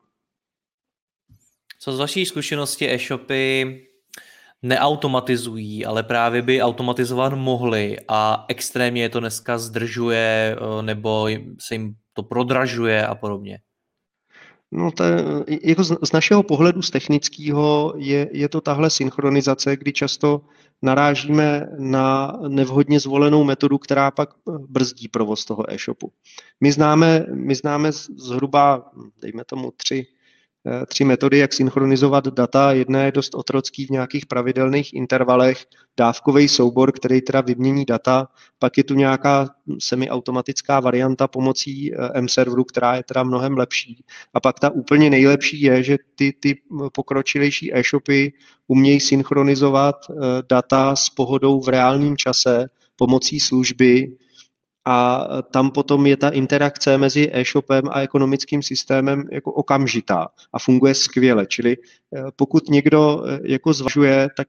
co 1.80 1.92
z 1.92 1.98
vaší 1.98 2.26
zkušenosti 2.26 2.90
e-shopy 2.90 3.80
neautomatizují, 4.62 5.86
ale 5.86 6.02
právě 6.02 6.42
by 6.42 6.62
automatizovat 6.62 7.32
mohli 7.32 7.96
a 8.08 8.44
extrémně 8.48 9.02
je 9.02 9.08
to 9.08 9.20
dneska 9.20 9.58
zdržuje 9.58 10.56
eh, 10.56 10.82
nebo 10.82 11.28
se 11.58 11.74
jim 11.74 11.94
to 12.12 12.22
prodražuje 12.22 13.06
a 13.06 13.14
podobně? 13.14 13.58
No 14.72 14.90
to, 14.90 15.04
jako 15.62 15.84
z, 15.84 15.96
z 16.02 16.12
našeho 16.12 16.42
pohledu 16.42 16.82
z 16.82 16.90
technického 16.90 17.94
je, 17.96 18.28
je 18.32 18.48
to 18.48 18.60
tahle 18.60 18.90
synchronizace, 18.90 19.76
kdy 19.76 19.92
často 19.92 20.40
narážíme 20.82 21.66
na 21.78 22.38
nevhodně 22.48 23.00
zvolenou 23.00 23.44
metodu, 23.44 23.78
která 23.78 24.10
pak 24.10 24.30
brzdí 24.68 25.08
provoz 25.08 25.44
toho 25.44 25.72
e-shopu. 25.72 26.12
My 26.60 26.72
známe, 26.72 27.26
my 27.34 27.54
známe 27.54 27.92
zhruba, 27.92 28.90
dejme 29.20 29.44
tomu, 29.44 29.72
tři 29.76 30.06
Eh, 30.06 30.19
tři 30.86 31.04
metody, 31.04 31.38
jak 31.38 31.52
synchronizovat 31.52 32.28
data. 32.28 32.72
Jedna 32.72 33.02
je 33.02 33.12
dost 33.12 33.34
otrocký 33.34 33.86
v 33.86 33.90
nějakých 33.90 34.26
pravidelných 34.26 34.94
intervalech, 34.94 35.66
dávkový 35.96 36.48
soubor, 36.48 36.92
který 36.92 37.20
teda 37.20 37.40
vymění 37.40 37.84
data, 37.84 38.28
pak 38.58 38.78
je 38.78 38.84
tu 38.84 38.94
nějaká 38.94 39.48
semiautomatická 39.78 40.80
varianta 40.80 41.28
pomocí 41.28 41.94
eh, 41.94 42.10
M-serveru, 42.14 42.64
která 42.64 42.96
je 42.96 43.02
teda 43.02 43.22
mnohem 43.22 43.58
lepší. 43.58 44.04
A 44.34 44.40
pak 44.40 44.60
ta 44.60 44.70
úplně 44.70 45.10
nejlepší 45.10 45.62
je, 45.62 45.82
že 45.82 45.96
ty, 46.14 46.32
ty 46.40 46.56
pokročilejší 46.92 47.74
e-shopy 47.74 48.32
umějí 48.68 49.00
synchronizovat 49.00 49.96
eh, 50.10 50.14
data 50.48 50.96
s 50.96 51.10
pohodou 51.10 51.60
v 51.60 51.68
reálném 51.68 52.16
čase 52.16 52.68
pomocí 52.96 53.40
služby, 53.40 54.16
a 54.84 55.28
tam 55.42 55.70
potom 55.70 56.06
je 56.06 56.16
ta 56.16 56.28
interakce 56.28 56.98
mezi 56.98 57.30
e-shopem 57.32 57.82
a 57.90 58.00
ekonomickým 58.00 58.62
systémem 58.62 59.24
jako 59.32 59.52
okamžitá 59.52 60.28
a 60.52 60.58
funguje 60.58 60.94
skvěle. 60.94 61.46
Čili 61.46 61.76
eh, 61.76 62.22
pokud 62.36 62.68
někdo 62.68 63.24
eh, 63.26 63.40
jako 63.42 63.72
zvažuje, 63.72 64.28
tak 64.36 64.48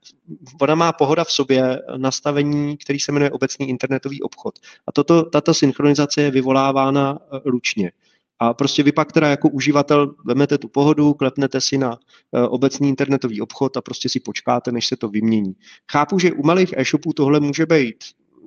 ona 0.62 0.76
má 0.76 0.94
pohoda 0.94 1.24
v 1.24 1.32
sobě 1.32 1.82
nastavení, 1.98 2.78
který 2.78 3.00
se 3.00 3.12
jmenuje 3.12 3.32
obecný 3.32 3.70
internetový 3.70 4.22
obchod. 4.22 4.60
A 4.88 4.92
toto, 4.92 5.24
tato 5.24 5.54
synchronizace 5.54 6.22
je 6.22 6.32
vyvolávána 6.32 7.20
ručně. 7.46 7.92
A 8.40 8.54
prostě 8.54 8.84
vy 8.84 8.92
pak 8.92 9.12
teda 9.12 9.30
jako 9.30 9.50
uživatel 9.50 10.14
vemete 10.26 10.58
tu 10.58 10.68
pohodu, 10.68 11.14
klepnete 11.14 11.62
si 11.62 11.78
na 11.78 11.98
obecný 12.32 12.90
internetový 12.90 13.42
obchod 13.42 13.78
a 13.78 13.82
prostě 13.82 14.10
si 14.10 14.20
počkáte, 14.20 14.72
než 14.72 14.88
se 14.88 14.98
to 14.98 15.08
vymění. 15.08 15.54
Chápu, 15.92 16.20
že 16.20 16.32
u 16.32 16.44
malých 16.44 16.74
e-shopů 16.78 17.14
tohle 17.14 17.40
může 17.40 17.66
být 17.66 17.98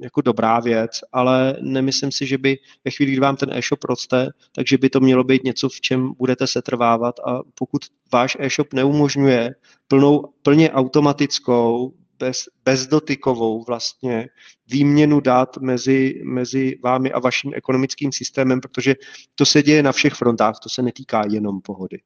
jako 0.03 0.21
dobrá 0.21 0.61
věc, 0.61 0.91
ale 1.13 1.57
nemyslím 1.61 2.13
si, 2.13 2.27
že 2.27 2.39
by 2.39 2.59
ve 2.85 2.91
chvíli, 2.91 3.13
kdy 3.13 3.21
vám 3.21 3.37
ten 3.37 3.53
e-shop 3.53 3.85
roste, 3.85 4.29
takže 4.53 4.79
by 4.79 4.91
to 4.91 5.01
mělo 5.01 5.25
být 5.25 5.45
něco, 5.45 5.69
v 5.69 5.81
čem 5.81 6.13
budete 6.19 6.47
se 6.47 6.63
trvávat 6.63 7.15
a 7.27 7.41
pokud 7.55 7.83
váš 8.13 8.37
e-shop 8.41 8.73
neumožňuje 8.73 9.55
plnou, 9.89 10.25
plně 10.43 10.71
automatickou, 10.71 11.93
bez, 12.19 12.45
bezdotykovou 12.65 13.65
vlastně 13.65 14.29
výměnu 14.67 15.21
dat 15.21 15.57
mezi, 15.57 16.23
mezi 16.25 16.79
vámi 16.85 17.13
a 17.13 17.19
vaším 17.19 17.53
ekonomickým 17.55 18.13
systémem, 18.13 18.61
protože 18.61 18.95
to 19.35 19.47
se 19.47 19.63
děje 19.63 19.83
na 19.83 19.93
všech 19.93 20.15
frontách, 20.15 20.59
to 20.63 20.69
se 20.69 20.83
netýká 20.83 21.25
jenom 21.31 21.61
pohody. 21.61 21.99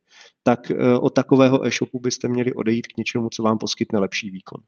Tak 0.43 0.71
eh, 0.71 0.99
od 0.99 1.11
takového 1.11 1.67
e-shopu 1.67 2.01
byste 2.01 2.29
měli 2.29 2.53
odejít 2.53 2.87
k 2.87 2.97
něčemu, 2.97 3.29
co 3.29 3.43
vám 3.43 3.59
poskytne 3.59 3.99
lepší 3.99 4.31
výkon. 4.31 4.61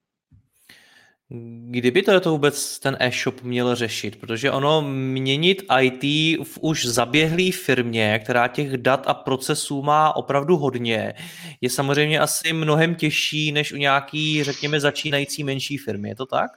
Kdyby 1.67 2.03
to, 2.03 2.21
to 2.21 2.31
vůbec 2.31 2.79
ten 2.79 2.97
e-shop 3.01 3.43
měl 3.43 3.75
řešit? 3.75 4.17
Protože 4.17 4.51
ono 4.51 4.83
měnit 4.83 5.63
IT 5.81 6.03
v 6.47 6.59
už 6.61 6.87
zaběhlé 6.87 7.53
firmě, 7.53 8.21
která 8.25 8.49
těch 8.49 8.77
dat 8.77 9.05
a 9.07 9.15
procesů 9.15 9.83
má 9.83 10.17
opravdu 10.17 10.57
hodně, 10.57 11.15
je 11.61 11.71
samozřejmě 11.71 12.21
asi 12.21 12.53
mnohem 12.53 12.95
těžší 12.95 13.53
než 13.53 13.73
u 13.73 13.77
nějaký, 13.77 14.45
řekněme, 14.45 14.81
začínající 14.81 15.45
menší 15.45 15.77
firmy. 15.77 16.09
Je 16.09 16.15
to 16.15 16.27
tak? 16.27 16.51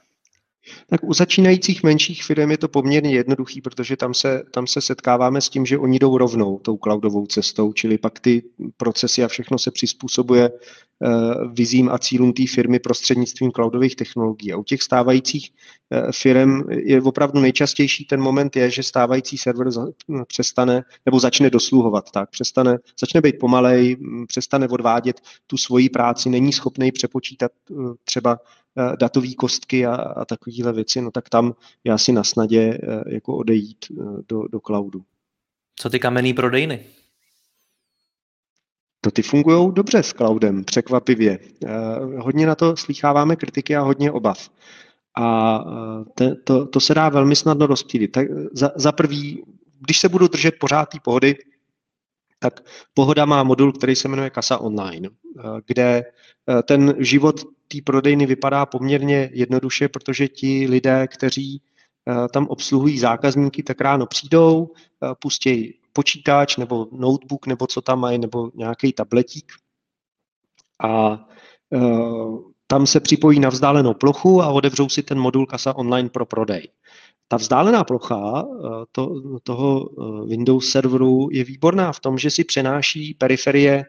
Tak 0.86 1.04
u 1.04 1.14
začínajících 1.14 1.82
menších 1.82 2.24
firm 2.24 2.50
je 2.50 2.58
to 2.58 2.68
poměrně 2.68 3.14
jednoduchý, 3.14 3.60
protože 3.60 3.96
tam 3.96 4.14
se, 4.14 4.42
tam 4.50 4.66
se 4.66 4.80
setkáváme 4.80 5.40
s 5.40 5.48
tím, 5.48 5.66
že 5.66 5.78
oni 5.78 5.98
jdou 5.98 6.18
rovnou 6.18 6.58
tou 6.58 6.76
cloudovou 6.76 7.26
cestou, 7.26 7.72
čili 7.72 7.98
pak 7.98 8.20
ty 8.20 8.42
procesy 8.76 9.24
a 9.24 9.28
všechno 9.28 9.58
se 9.58 9.70
přizpůsobuje 9.70 10.50
uh, 10.50 11.52
vizím 11.52 11.88
a 11.88 11.98
cílům 11.98 12.32
té 12.32 12.42
firmy 12.46 12.78
prostřednictvím 12.78 13.52
cloudových 13.52 13.96
technologií. 13.96 14.52
A 14.52 14.56
u 14.56 14.64
těch 14.64 14.82
stávajících 14.82 15.50
firm 16.12 16.62
je 16.70 17.02
opravdu 17.02 17.40
nejčastější 17.40 18.04
ten 18.04 18.20
moment 18.20 18.56
je, 18.56 18.70
že 18.70 18.82
stávající 18.82 19.38
server 19.38 19.66
no, 20.08 20.24
přestane 20.24 20.82
nebo 21.06 21.20
začne 21.20 21.50
dosluhovat, 21.50 22.10
tak 22.10 22.30
přestane, 22.30 22.78
začne 23.00 23.20
být 23.20 23.38
pomalej, 23.38 23.96
přestane 24.26 24.68
odvádět 24.68 25.20
tu 25.46 25.56
svoji 25.56 25.88
práci, 25.88 26.30
není 26.30 26.52
schopný 26.52 26.92
přepočítat 26.92 27.52
uh, 27.70 27.94
třeba 28.04 28.38
Eh, 28.78 28.96
datové 28.96 29.34
kostky 29.34 29.86
a, 29.86 29.94
a 29.94 30.24
takovéhle 30.24 30.72
věci, 30.72 31.00
no 31.00 31.10
tak 31.10 31.28
tam 31.28 31.54
je 31.84 31.92
asi 31.92 32.12
na 32.12 32.24
snadě 32.24 32.78
eh, 32.82 33.14
jako 33.14 33.36
odejít 33.36 33.86
eh, 33.90 34.04
do, 34.28 34.48
do 34.48 34.60
cloudu. 34.60 35.02
Co 35.76 35.90
ty 35.90 35.98
kamenný 35.98 36.34
prodejny? 36.34 36.86
To 39.00 39.10
ty 39.10 39.22
fungují 39.22 39.72
dobře 39.72 40.02
s 40.02 40.12
cloudem, 40.12 40.64
překvapivě. 40.64 41.38
Hodně 42.18 42.46
na 42.46 42.54
to 42.54 42.76
slýcháváme 42.76 43.36
kritiky 43.36 43.76
a 43.76 43.80
hodně 43.80 44.12
obav. 44.12 44.50
A 45.16 45.58
te, 46.14 46.34
to, 46.34 46.66
to 46.66 46.80
se 46.80 46.94
dá 46.94 47.08
velmi 47.08 47.36
snadno 47.36 47.66
rozptýlit. 47.66 48.12
Tak 48.12 48.26
za, 48.52 48.70
za 48.76 48.92
prvý, 48.92 49.44
když 49.80 49.98
se 49.98 50.08
budu 50.08 50.28
držet 50.28 50.54
pořád 50.60 50.88
té 50.88 50.98
pohody, 51.00 51.36
tak 52.38 52.60
Pohoda 52.94 53.24
má 53.24 53.42
modul, 53.42 53.72
který 53.72 53.96
se 53.96 54.08
jmenuje 54.08 54.30
Kasa 54.30 54.58
Online, 54.58 55.08
kde 55.66 56.04
ten 56.66 56.94
život 56.98 57.40
té 57.68 57.78
prodejny 57.84 58.26
vypadá 58.26 58.66
poměrně 58.66 59.30
jednoduše, 59.32 59.88
protože 59.88 60.28
ti 60.28 60.66
lidé, 60.68 61.06
kteří 61.06 61.62
tam 62.32 62.46
obsluhují 62.46 62.98
zákazníky, 62.98 63.62
tak 63.62 63.80
ráno 63.80 64.06
přijdou, 64.06 64.72
pustí 65.18 65.80
počítač 65.92 66.56
nebo 66.56 66.88
notebook 66.92 67.46
nebo 67.46 67.66
co 67.66 67.80
tam 67.80 68.00
mají, 68.00 68.18
nebo 68.18 68.50
nějaký 68.54 68.92
tabletík 68.92 69.52
a 70.82 71.24
tam 72.74 72.86
se 72.86 73.00
připojí 73.00 73.40
na 73.40 73.48
vzdálenou 73.48 73.94
plochu 73.94 74.42
a 74.42 74.48
otevřou 74.48 74.88
si 74.88 75.02
ten 75.02 75.18
modul 75.18 75.46
kasa 75.46 75.76
online 75.76 76.08
pro 76.08 76.26
prodej. 76.26 76.68
Ta 77.28 77.36
vzdálená 77.36 77.84
plocha 77.84 78.44
to, 78.92 79.22
toho 79.42 79.88
Windows 80.26 80.70
serveru 80.70 81.28
je 81.32 81.44
výborná 81.44 81.92
v 81.92 82.00
tom, 82.00 82.18
že 82.18 82.30
si 82.30 82.44
přenáší 82.44 83.14
periferie 83.14 83.84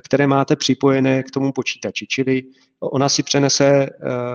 které 0.00 0.26
máte 0.26 0.56
připojené 0.56 1.22
k 1.22 1.30
tomu 1.30 1.52
počítači. 1.52 2.06
Čili 2.06 2.42
ona 2.80 3.08
si 3.08 3.22
přenese 3.22 3.66
eh, 3.66 3.88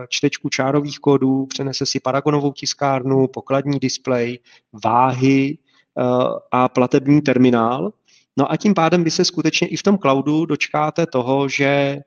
čtečku 0.10 0.50
čárových 0.50 1.00
kódů, 1.00 1.46
přenese 1.46 1.86
si 1.86 2.00
paragonovou 2.00 2.52
tiskárnu, 2.52 3.28
pokladní 3.28 3.80
displej, 3.80 4.40
váhy 4.84 5.58
eh, 5.58 6.04
a 6.52 6.70
platební 6.70 7.22
terminál. 7.22 7.92
No 8.38 8.52
a 8.52 8.58
tím 8.58 8.74
pádem 8.74 9.04
vy 9.04 9.12
se 9.12 9.26
skutečně 9.26 9.68
i 9.68 9.78
v 9.78 9.84
tom 9.84 9.98
cloudu 9.98 10.46
dočkáte 10.46 11.06
toho, 11.06 11.50
že 11.50 11.66
eh, 11.66 12.02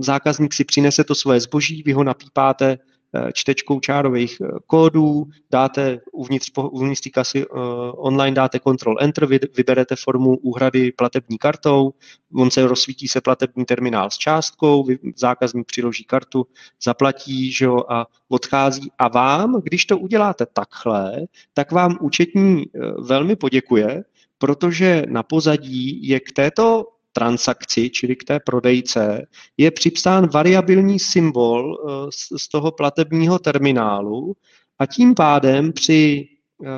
zákazník 0.00 0.54
si 0.54 0.64
přinese 0.64 1.04
to 1.04 1.14
svoje 1.14 1.40
zboží, 1.40 1.82
vy 1.82 1.92
ho 1.92 2.04
napípáte 2.04 2.78
Eh, 3.14 3.30
čtečkou 3.34 3.80
čárových 3.80 4.40
eh, 4.40 4.48
kódů, 4.66 5.26
dáte 5.50 6.00
uvnitř, 6.12 6.50
uvnitř 6.56 7.00
té 7.00 7.10
kasy 7.10 7.46
uh, 7.46 7.58
online, 7.96 8.34
dáte 8.34 8.58
Ctrl 8.58 8.96
Enter, 9.00 9.26
vy, 9.26 9.40
vyberete 9.56 9.96
formu 9.96 10.36
úhrady 10.36 10.92
platební 10.92 11.38
kartou, 11.38 11.92
on 12.34 12.50
se 12.50 12.66
rozsvítí 12.66 13.08
se 13.08 13.20
platební 13.20 13.64
terminál 13.64 14.10
s 14.10 14.18
částkou, 14.18 14.86
zákazník 15.16 15.66
přiloží 15.66 16.04
kartu, 16.04 16.46
zaplatí 16.84 17.52
že 17.52 17.64
jo, 17.64 17.82
a 17.88 18.06
odchází. 18.28 18.90
A 18.98 19.08
vám, 19.08 19.60
když 19.62 19.86
to 19.86 19.98
uděláte 19.98 20.46
takhle, 20.46 21.26
tak 21.54 21.72
vám 21.72 21.98
účetní 22.00 22.64
velmi 22.98 23.36
poděkuje, 23.36 24.04
protože 24.38 25.02
na 25.08 25.22
pozadí 25.22 26.08
je 26.08 26.20
k 26.20 26.32
této 26.32 26.84
transakci, 27.12 27.90
čili 27.90 28.16
k 28.16 28.24
té 28.24 28.40
prodejce, 28.40 29.26
je 29.56 29.70
připsán 29.70 30.28
variabilní 30.28 30.98
symbol 30.98 31.78
eh, 31.78 32.10
z 32.38 32.48
toho 32.48 32.72
platebního 32.72 33.38
terminálu 33.38 34.32
a 34.78 34.86
tím 34.86 35.14
pádem 35.14 35.72
při 35.72 36.28
eh, 36.64 36.68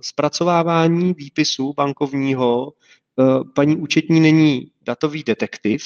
zpracovávání 0.00 1.14
výpisu 1.14 1.72
bankovního 1.76 2.72
eh, 3.20 3.24
paní 3.54 3.76
účetní 3.76 4.20
není 4.20 4.70
datový 4.82 5.22
detektiv, 5.22 5.82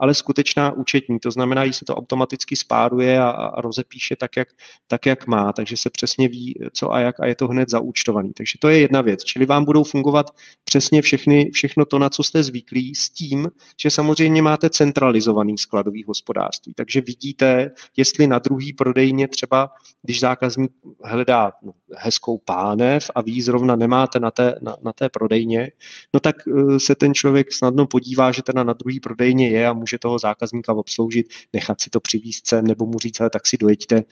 ale 0.00 0.14
skutečná 0.14 0.72
účetní. 0.72 1.18
To 1.18 1.30
znamená, 1.30 1.66
že 1.66 1.72
se 1.72 1.84
to 1.84 1.96
automaticky 1.96 2.56
spáruje 2.56 3.20
a, 3.20 3.30
a 3.30 3.60
rozepíše 3.60 4.16
tak 4.16 4.36
jak, 4.36 4.48
tak, 4.86 5.06
jak 5.06 5.26
má, 5.26 5.52
takže 5.52 5.76
se 5.76 5.90
přesně 5.90 6.28
ví, 6.28 6.54
co 6.72 6.92
a 6.92 7.00
jak 7.00 7.20
a 7.20 7.26
je 7.26 7.34
to 7.34 7.48
hned 7.48 7.70
zaúčtovaný. 7.70 8.32
Takže 8.32 8.58
to 8.58 8.68
je 8.68 8.78
jedna 8.78 9.00
věc. 9.00 9.24
Čili 9.24 9.46
vám 9.46 9.64
budou 9.64 9.84
fungovat 9.84 10.30
přesně 10.64 11.02
všechny, 11.02 11.50
všechno 11.50 11.84
to, 11.84 11.98
na 11.98 12.10
co 12.10 12.22
jste 12.22 12.42
zvyklí, 12.42 12.94
s 12.94 13.10
tím, 13.10 13.50
že 13.80 13.90
samozřejmě 13.90 14.42
máte 14.42 14.70
centralizovaný 14.70 15.58
skladový 15.58 16.04
hospodářství. 16.04 16.74
Takže 16.74 17.00
vidíte, 17.00 17.70
jestli 17.96 18.26
na 18.26 18.38
druhý 18.38 18.72
prodejně 18.72 19.28
třeba, 19.28 19.70
když 20.02 20.20
zákazník 20.20 20.72
hledá 21.04 21.52
no, 21.62 21.72
hezkou 21.96 22.38
pánev 22.38 23.10
a 23.14 23.22
ví 23.22 23.42
zrovna 23.42 23.76
nemáte 23.76 24.20
na 24.20 24.30
té, 24.30 24.54
na, 24.62 24.76
na 24.82 24.92
té 24.92 25.08
prodejně, 25.08 25.70
no 26.14 26.20
tak 26.20 26.36
uh, 26.46 26.76
se 26.76 26.94
ten 26.94 27.14
člověk 27.14 27.52
snadno 27.52 27.86
podívá, 27.86 28.32
že 28.32 28.42
teda 28.42 28.64
na 28.64 28.72
druhý 28.72 29.00
prodejně 29.00 29.48
je 29.48 29.68
a 29.68 29.72
může 29.72 29.93
toho 29.98 30.18
zákazníka 30.18 30.74
obsloužit, 30.74 31.26
nechat 31.52 31.80
si 31.80 31.90
to 31.90 32.00
přivízt 32.00 32.46
sem, 32.46 32.66
nebo 32.66 32.86
mu 32.86 32.98
říct, 32.98 33.20
ale 33.20 33.30
tak 33.30 33.46
si 33.46 33.56
dojeďte 33.56 34.02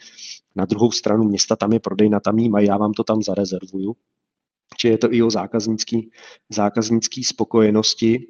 na 0.57 0.65
druhou 0.65 0.93
stranu 0.93 1.25
města, 1.25 1.57
tam 1.57 1.73
je 1.73 1.81
prodejna, 1.81 2.21
tam 2.21 2.39
jí 2.39 2.49
mají, 2.49 2.67
já 2.67 2.77
vám 2.77 2.93
to 2.93 3.05
tam 3.05 3.23
zarezervuju. 3.23 3.97
Či 4.77 4.89
je 4.89 4.99
to 4.99 5.13
i 5.13 5.23
o 5.23 5.31
zákaznický, 5.31 6.11
zákaznický 6.49 7.25
spokojenosti. 7.25 8.27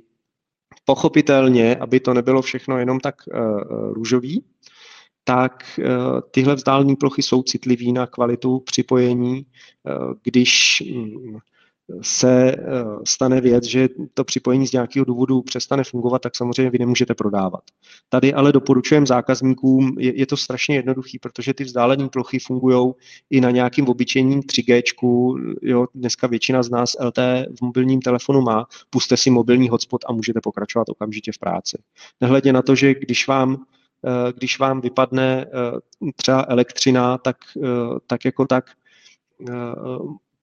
Pochopitelně, 0.84 1.76
aby 1.76 2.00
to 2.00 2.14
nebylo 2.14 2.42
všechno 2.42 2.78
jenom 2.78 3.00
tak 3.00 3.14
uh, 3.26 3.92
růžový, 3.92 4.44
tak 5.24 5.78
uh, 5.78 6.20
tyhle 6.30 6.54
vzdálené 6.54 6.96
plochy 6.96 7.22
jsou 7.22 7.42
citlivý 7.42 7.92
na 7.92 8.06
kvalitu 8.06 8.60
připojení. 8.60 9.46
Když 10.22 10.82
um, 10.94 11.38
se 12.00 12.52
eh, 12.52 12.58
stane 13.06 13.40
věc, 13.40 13.64
že 13.64 13.88
to 14.14 14.24
připojení 14.24 14.66
z 14.66 14.72
nějakého 14.72 15.04
důvodu 15.04 15.42
přestane 15.42 15.84
fungovat, 15.84 16.22
tak 16.22 16.36
samozřejmě 16.36 16.70
vy 16.70 16.78
nemůžete 16.78 17.14
prodávat. 17.14 17.60
Tady 18.08 18.34
ale 18.34 18.52
doporučujeme 18.52 19.06
zákazníkům, 19.06 19.96
je, 19.98 20.18
je 20.18 20.26
to 20.26 20.36
strašně 20.36 20.76
jednoduchý, 20.76 21.18
protože 21.18 21.54
ty 21.54 21.64
vzdálené 21.64 22.08
plochy 22.08 22.38
fungují 22.38 22.92
i 23.30 23.40
na 23.40 23.50
nějakým 23.50 23.88
obyčejným 23.88 24.40
3G, 24.40 24.82
jo, 25.62 25.86
dneska 25.94 26.26
většina 26.26 26.62
z 26.62 26.70
nás 26.70 26.96
LT 27.00 27.18
v 27.58 27.62
mobilním 27.62 28.00
telefonu 28.00 28.40
má, 28.40 28.66
puste 28.90 29.16
si 29.16 29.30
mobilní 29.30 29.68
hotspot 29.68 30.04
a 30.08 30.12
můžete 30.12 30.40
pokračovat 30.40 30.88
okamžitě 30.88 31.32
v 31.32 31.38
práci. 31.38 31.78
Nehledě 32.20 32.52
na 32.52 32.62
to, 32.62 32.74
že 32.74 32.94
když 32.94 33.28
vám 33.28 33.56
eh, 34.06 34.32
když 34.32 34.58
vám 34.58 34.80
vypadne 34.80 35.46
eh, 35.46 36.10
třeba 36.16 36.46
elektřina, 36.48 37.18
tak, 37.18 37.36
tak 38.06 38.24
jako 38.24 38.46
tak 38.46 38.64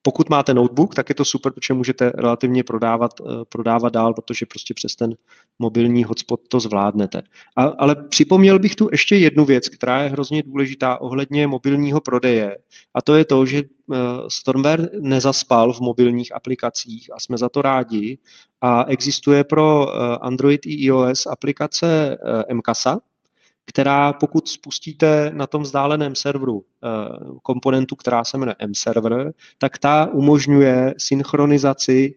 pokud 0.01 0.29
máte 0.29 0.53
notebook, 0.53 0.95
tak 0.95 1.09
je 1.09 1.15
to 1.15 1.25
super, 1.25 1.51
protože 1.51 1.73
můžete 1.73 2.11
relativně 2.15 2.63
prodávat, 2.63 3.11
eh, 3.21 3.45
prodávat 3.49 3.93
dál, 3.93 4.13
protože 4.13 4.45
prostě 4.45 4.73
přes 4.73 4.95
ten 4.95 5.15
mobilní 5.59 6.03
hotspot 6.03 6.47
to 6.47 6.59
zvládnete. 6.59 7.21
A, 7.55 7.63
ale 7.63 7.95
připomněl 7.95 8.59
bych 8.59 8.75
tu 8.75 8.89
ještě 8.91 9.15
jednu 9.15 9.45
věc, 9.45 9.69
která 9.69 10.03
je 10.03 10.09
hrozně 10.09 10.43
důležitá 10.43 11.01
ohledně 11.01 11.47
mobilního 11.47 12.01
prodeje. 12.01 12.57
A 12.93 13.01
to 13.01 13.15
je 13.15 13.25
to, 13.25 13.45
že 13.45 13.57
eh, 13.57 13.95
Stormware 14.27 14.89
nezaspal 14.99 15.73
v 15.73 15.79
mobilních 15.79 16.35
aplikacích 16.35 17.09
a 17.13 17.19
jsme 17.19 17.37
za 17.37 17.49
to 17.49 17.61
rádi. 17.61 18.17
A 18.61 18.83
existuje 18.83 19.43
pro 19.43 19.87
eh, 19.87 20.17
Android 20.21 20.65
i 20.65 20.85
iOS 20.85 21.25
aplikace 21.25 22.17
MCASA, 22.53 22.99
která 23.69 24.13
pokud 24.13 24.47
spustíte 24.47 25.31
na 25.33 25.47
tom 25.47 25.61
vzdáleném 25.61 26.15
serveru 26.15 26.61
eh, 26.63 26.89
komponentu, 27.43 27.95
která 27.95 28.23
se 28.23 28.37
jmenuje 28.37 28.55
M-server, 28.59 29.33
tak 29.57 29.77
ta 29.77 30.09
umožňuje 30.13 30.93
synchronizaci 30.97 32.15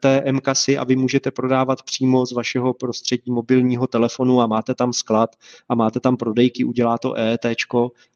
té 0.00 0.32
MKSy 0.32 0.78
a 0.78 0.84
vy 0.84 0.96
můžete 0.96 1.30
prodávat 1.30 1.82
přímo 1.82 2.26
z 2.26 2.32
vašeho 2.32 2.74
prostředí 2.74 3.30
mobilního 3.30 3.86
telefonu 3.86 4.40
a 4.40 4.46
máte 4.46 4.74
tam 4.74 4.92
sklad 4.92 5.30
a 5.68 5.74
máte 5.74 6.00
tam 6.00 6.16
prodejky, 6.16 6.64
udělá 6.64 6.98
to 6.98 7.14
EET 7.14 7.46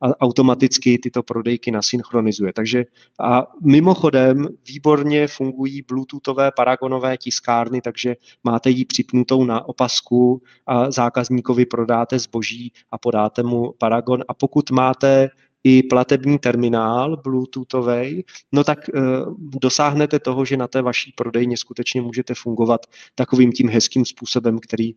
a 0.00 0.20
automaticky 0.20 0.98
tyto 0.98 1.22
prodejky 1.22 1.70
nasynchronizuje. 1.70 2.52
Takže 2.52 2.84
a 3.20 3.46
mimochodem 3.62 4.48
výborně 4.68 5.26
fungují 5.28 5.82
bluetoothové 5.82 6.50
paragonové 6.56 7.16
tiskárny, 7.18 7.80
takže 7.80 8.16
máte 8.44 8.70
ji 8.70 8.84
připnutou 8.84 9.44
na 9.44 9.68
opasku 9.68 10.42
a 10.66 10.90
zákazníkovi 10.90 11.66
prodáte 11.66 12.18
zboží 12.18 12.72
a 12.90 12.98
podáte 12.98 13.42
mu 13.42 13.72
paragon 13.78 14.24
a 14.28 14.34
pokud 14.34 14.70
máte 14.70 15.30
i 15.64 15.82
platební 15.82 16.38
terminál 16.38 17.16
bluetoothový, 17.16 18.24
no 18.52 18.64
tak 18.64 18.88
e, 18.88 18.92
dosáhnete 19.38 20.18
toho, 20.18 20.44
že 20.44 20.56
na 20.56 20.68
té 20.68 20.82
vaší 20.82 21.12
prodejně 21.16 21.56
skutečně 21.56 22.02
můžete 22.02 22.34
fungovat 22.34 22.86
takovým 23.14 23.52
tím 23.52 23.68
hezkým 23.68 24.04
způsobem, 24.04 24.58
který 24.58 24.90
e, 24.90 24.94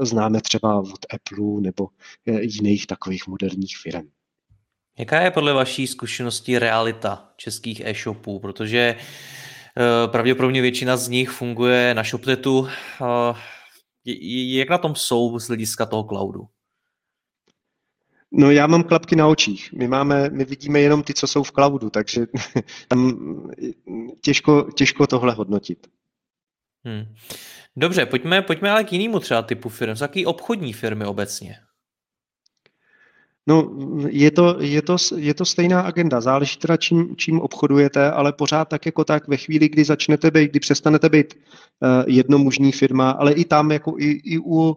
známe 0.00 0.40
třeba 0.40 0.78
od 0.78 1.06
Apple 1.14 1.60
nebo 1.60 1.88
e, 2.26 2.42
jiných 2.42 2.86
takových 2.86 3.26
moderních 3.26 3.76
firm. 3.82 4.08
Jaká 4.98 5.20
je 5.20 5.30
podle 5.30 5.52
vaší 5.52 5.86
zkušenosti 5.86 6.58
realita 6.58 7.32
českých 7.36 7.80
e-shopů? 7.84 8.38
Protože 8.38 8.96
pravděpodobně 10.06 10.62
většina 10.62 10.96
z 10.96 11.08
nich 11.08 11.30
funguje 11.30 11.94
na 11.94 12.02
ShopTetu. 12.04 12.68
Jak 14.04 14.70
na 14.70 14.78
tom 14.78 14.94
jsou 14.94 15.38
z 15.38 15.48
hlediska 15.48 15.86
toho 15.86 16.04
cloudu? 16.04 16.46
No 18.32 18.50
já 18.50 18.66
mám 18.66 18.82
klapky 18.82 19.16
na 19.16 19.26
očích. 19.26 19.72
My, 19.72 19.88
máme, 19.88 20.30
my 20.30 20.44
vidíme 20.44 20.80
jenom 20.80 21.02
ty, 21.02 21.14
co 21.14 21.26
jsou 21.26 21.42
v 21.42 21.52
cloudu, 21.52 21.90
takže 21.90 22.26
tam 22.88 23.18
těžko, 24.20 24.62
těžko 24.76 25.06
tohle 25.06 25.32
hodnotit. 25.32 25.86
Hmm. 26.84 27.14
Dobře, 27.76 28.06
pojďme, 28.06 28.42
pojďme 28.42 28.70
ale 28.70 28.84
k 28.84 28.92
jinému 28.92 29.20
třeba 29.20 29.42
typu 29.42 29.68
firm. 29.68 29.96
Z 29.96 30.00
jaký 30.00 30.26
obchodní 30.26 30.72
firmy 30.72 31.04
obecně? 31.04 31.56
No, 33.46 33.70
je 34.08 34.30
to, 34.30 34.56
je, 34.60 34.82
to, 34.82 34.96
je 35.16 35.34
to 35.34 35.44
stejná 35.44 35.80
agenda. 35.80 36.20
Záleží 36.20 36.58
teda, 36.58 36.76
čím, 36.76 37.16
čím 37.16 37.40
obchodujete, 37.40 38.10
ale 38.10 38.32
pořád 38.32 38.64
tak 38.64 38.86
jako 38.86 39.04
tak 39.04 39.28
ve 39.28 39.36
chvíli, 39.36 39.68
kdy 39.68 39.84
začnete 39.84 40.30
být, 40.30 40.50
kdy 40.50 40.60
přestanete 40.60 41.08
být 41.08 41.34
uh, 41.34 41.88
jednomužní 42.06 42.72
firma, 42.72 43.10
ale 43.10 43.32
i 43.32 43.44
tam, 43.44 43.72
jako 43.72 43.94
i, 43.98 44.10
i 44.10 44.38
u 44.38 44.76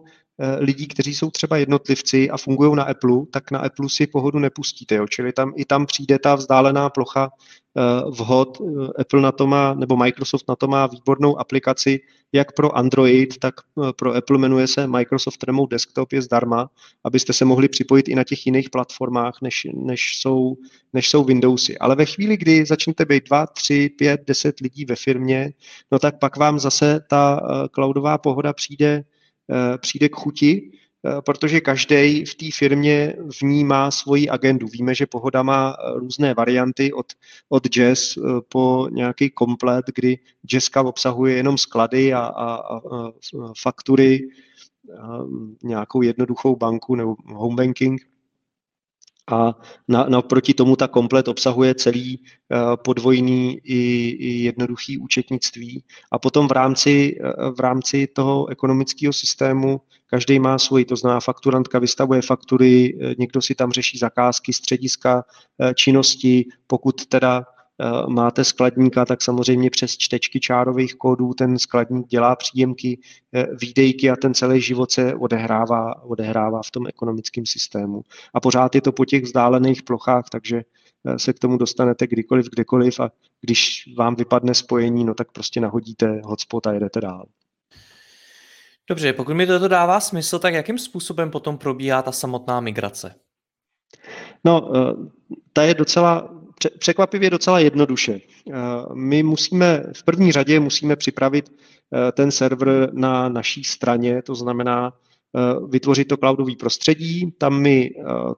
lidí, 0.58 0.86
kteří 0.86 1.14
jsou 1.14 1.30
třeba 1.30 1.56
jednotlivci 1.56 2.30
a 2.30 2.36
fungují 2.36 2.76
na 2.76 2.82
Apple, 2.82 3.26
tak 3.30 3.50
na 3.50 3.58
Apple 3.58 3.88
si 3.88 4.06
pohodu 4.06 4.38
nepustíte. 4.38 4.94
Jo? 4.94 5.06
Čili 5.06 5.32
tam, 5.32 5.52
i 5.56 5.64
tam 5.64 5.86
přijde 5.86 6.18
ta 6.18 6.34
vzdálená 6.34 6.90
plocha 6.90 7.30
uh, 7.74 8.14
vhod. 8.14 8.58
Eh, 8.60 9.00
Apple 9.00 9.20
na 9.20 9.32
to 9.32 9.46
má, 9.46 9.74
nebo 9.74 9.96
Microsoft 9.96 10.48
na 10.48 10.56
to 10.56 10.68
má 10.68 10.86
výbornou 10.86 11.38
aplikaci, 11.38 12.00
jak 12.32 12.52
pro 12.52 12.76
Android, 12.76 13.38
tak 13.38 13.54
pro 13.96 14.14
Apple 14.14 14.38
jmenuje 14.38 14.66
se 14.66 14.86
Microsoft 14.86 15.44
Remote 15.44 15.74
Desktop, 15.74 16.12
je 16.12 16.22
zdarma, 16.22 16.70
abyste 17.04 17.32
se 17.32 17.44
mohli 17.44 17.68
připojit 17.68 18.08
i 18.08 18.14
na 18.14 18.24
těch 18.24 18.46
jiných 18.46 18.70
platformách, 18.70 19.34
než, 19.42 19.66
než, 19.74 20.18
jsou, 20.18 20.56
než 20.92 21.08
jsou 21.08 21.24
Windowsy. 21.24 21.78
Ale 21.78 21.96
ve 21.96 22.04
chvíli, 22.04 22.36
kdy 22.36 22.66
začnete 22.66 23.04
být 23.04 23.24
2, 23.24 23.46
3, 23.46 23.88
5, 23.88 24.20
10 24.26 24.60
lidí 24.60 24.84
ve 24.84 24.96
firmě, 24.96 25.52
no 25.92 25.98
tak 25.98 26.18
pak 26.18 26.36
vám 26.36 26.58
zase 26.58 27.00
ta 27.10 27.40
cloudová 27.74 28.18
pohoda 28.18 28.52
přijde 28.52 29.04
Eh, 29.06 29.15
přijde 29.78 30.08
k 30.08 30.16
chuti, 30.16 30.70
eh, 31.06 31.22
protože 31.22 31.60
každý 31.60 32.24
v 32.24 32.34
té 32.34 32.46
firmě 32.54 33.14
vnímá 33.42 33.90
svoji 33.90 34.28
agendu. 34.28 34.66
Víme, 34.66 34.94
že 34.94 35.06
Pohoda 35.06 35.42
má 35.42 35.76
eh, 35.78 35.98
různé 35.98 36.34
varianty 36.34 36.92
od, 36.92 37.06
od 37.48 37.68
jazz 37.68 38.18
po 38.48 38.88
nějaký 38.90 39.30
komplet, 39.30 39.86
kdy 39.94 40.18
jazzka 40.46 40.82
obsahuje 40.82 41.36
jenom 41.36 41.58
sklady 41.58 42.12
a, 42.12 42.20
a, 42.20 42.76
a 42.76 42.80
faktury, 43.62 44.28
a 45.00 45.18
nějakou 45.62 46.02
jednoduchou 46.02 46.56
banku 46.56 46.94
nebo 46.94 47.16
home 47.26 47.56
banking 47.56 48.00
a 49.30 49.54
na, 49.88 50.04
naproti 50.08 50.54
tomu 50.54 50.76
ta 50.76 50.88
komplet 50.88 51.28
obsahuje 51.28 51.74
celý 51.74 52.18
uh, 52.18 52.76
podvojný 52.76 53.60
i, 53.64 53.80
i 54.18 54.42
jednoduchý 54.44 54.98
účetnictví. 54.98 55.82
A 56.12 56.18
potom 56.18 56.48
v 56.48 56.52
rámci, 56.52 57.18
uh, 57.18 57.50
v 57.54 57.60
rámci 57.60 58.06
toho 58.06 58.46
ekonomického 58.46 59.12
systému 59.12 59.80
každý 60.06 60.38
má 60.38 60.58
svoji, 60.58 60.84
to 60.84 60.96
znamená 60.96 61.20
fakturantka 61.20 61.78
vystavuje 61.78 62.22
faktury, 62.22 62.94
uh, 62.94 63.14
někdo 63.18 63.42
si 63.42 63.54
tam 63.54 63.72
řeší 63.72 63.98
zakázky, 63.98 64.52
střediska, 64.52 65.24
činnosti, 65.74 66.44
pokud 66.66 67.06
teda 67.06 67.42
Eh, 67.42 67.55
máte 68.08 68.44
skladníka, 68.44 69.04
tak 69.04 69.22
samozřejmě 69.22 69.70
přes 69.70 69.96
čtečky 69.96 70.40
čárových 70.40 70.94
kódů 70.94 71.34
ten 71.34 71.58
skladník 71.58 72.06
dělá 72.06 72.36
příjemky, 72.36 72.98
eh, 73.34 73.46
výdejky 73.60 74.10
a 74.10 74.16
ten 74.16 74.34
celý 74.34 74.60
život 74.60 74.92
se 74.92 75.14
odehrává, 75.14 76.02
odehrává 76.02 76.60
v 76.62 76.70
tom 76.70 76.86
ekonomickém 76.86 77.46
systému. 77.46 78.02
A 78.34 78.40
pořád 78.40 78.74
je 78.74 78.80
to 78.80 78.92
po 78.92 79.04
těch 79.04 79.22
vzdálených 79.22 79.82
plochách, 79.82 80.24
takže 80.30 80.62
eh, 81.06 81.18
se 81.18 81.32
k 81.32 81.38
tomu 81.38 81.56
dostanete 81.56 82.06
kdykoliv, 82.06 82.46
kdekoliv 82.50 83.00
a 83.00 83.10
když 83.40 83.84
vám 83.98 84.16
vypadne 84.16 84.54
spojení, 84.54 85.04
no 85.04 85.14
tak 85.14 85.32
prostě 85.32 85.60
nahodíte 85.60 86.20
hotspot 86.24 86.66
a 86.66 86.72
jedete 86.72 87.00
dál. 87.00 87.26
Dobře, 88.88 89.12
pokud 89.12 89.34
mi 89.34 89.46
toto 89.46 89.68
dává 89.68 90.00
smysl, 90.00 90.38
tak 90.38 90.54
jakým 90.54 90.78
způsobem 90.78 91.30
potom 91.30 91.58
probíhá 91.58 92.02
ta 92.02 92.12
samotná 92.12 92.60
migrace? 92.60 93.14
No, 94.44 94.70
ta 95.52 95.62
je 95.62 95.74
docela 95.74 96.36
překvapivě 96.78 97.30
docela 97.30 97.58
jednoduše. 97.58 98.12
Eh, 98.12 98.52
my 98.94 99.22
musíme, 99.22 99.82
v 99.96 100.04
první 100.04 100.32
řadě 100.32 100.60
musíme 100.60 100.96
připravit 100.96 101.50
eh, 101.50 102.12
ten 102.12 102.30
server 102.30 102.90
na 102.92 103.28
naší 103.28 103.64
straně, 103.64 104.22
to 104.22 104.34
znamená 104.34 104.92
eh, 104.92 105.40
vytvořit 105.68 106.08
to 106.08 106.16
cloudový 106.16 106.56
prostředí, 106.56 107.32
tam 107.38 107.60
my 107.60 107.90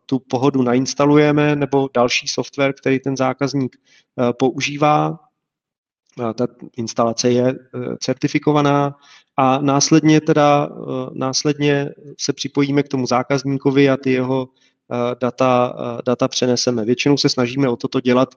tu 0.06 0.18
pohodu 0.18 0.62
nainstalujeme 0.62 1.56
nebo 1.56 1.88
další 1.94 2.28
software, 2.28 2.72
který 2.72 2.98
ten 2.98 3.16
zákazník 3.16 3.76
používá. 4.38 5.18
Ta 6.34 6.46
instalace 6.76 7.30
je 7.30 7.54
certifikovaná 8.00 8.96
a 9.36 9.58
následně 9.58 10.20
teda 10.20 10.68
následně 11.12 11.90
se 12.20 12.32
připojíme 12.32 12.82
k 12.82 12.88
tomu 12.88 13.06
zákazníkovi 13.06 13.90
a 13.90 13.96
ty 13.96 14.12
jeho 14.12 14.48
Eh, 14.48 14.48
data, 15.20 15.76
eh, 15.78 16.02
data 16.06 16.28
přeneseme. 16.28 16.84
Většinou 16.84 17.16
se 17.16 17.28
snažíme 17.28 17.68
o 17.68 17.76
toto 17.76 18.00
dělat 18.00 18.34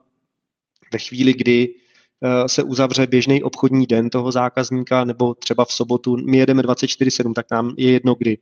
ve 0.93 0.99
chvíli, 0.99 1.33
kdy 1.33 1.75
eh, 2.23 2.49
se 2.49 2.63
uzavře 2.63 3.07
běžný 3.07 3.43
obchodní 3.43 3.85
den 3.85 4.09
toho 4.09 4.31
zákazníka, 4.31 5.03
nebo 5.03 5.33
třeba 5.33 5.65
v 5.65 5.71
sobotu, 5.71 6.17
my 6.17 6.37
jedeme 6.37 6.63
24-7, 6.63 7.33
tak 7.33 7.45
nám 7.51 7.75
je 7.77 7.91
jedno, 7.91 8.15
kdy 8.15 8.37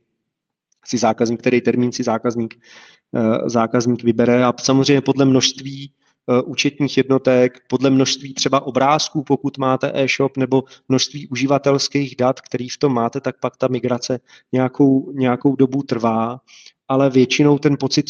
si 0.86 0.98
zákazník, 0.98 1.40
který 1.40 1.60
termín 1.60 1.92
si 1.92 2.02
zákazník, 2.02 2.54
zákazník 3.46 4.02
vybere. 4.02 4.44
A 4.44 4.54
samozřejmě 4.60 5.00
podle 5.00 5.24
množství 5.24 5.92
účetních 6.44 6.96
jednotek, 6.96 7.58
podle 7.68 7.90
množství 7.90 8.34
třeba 8.34 8.60
obrázků, 8.66 9.24
pokud 9.24 9.58
máte 9.58 9.92
e-shop, 9.94 10.36
nebo 10.36 10.64
množství 10.88 11.28
uživatelských 11.28 12.16
dat, 12.16 12.40
který 12.40 12.68
v 12.68 12.78
tom 12.78 12.94
máte, 12.94 13.20
tak 13.20 13.40
pak 13.40 13.56
ta 13.56 13.68
migrace 13.68 14.20
nějakou, 14.52 15.12
nějakou 15.12 15.56
dobu 15.56 15.82
trvá 15.82 16.40
ale 16.90 17.10
většinou 17.10 17.58
ten 17.58 17.76
pocit 17.80 18.06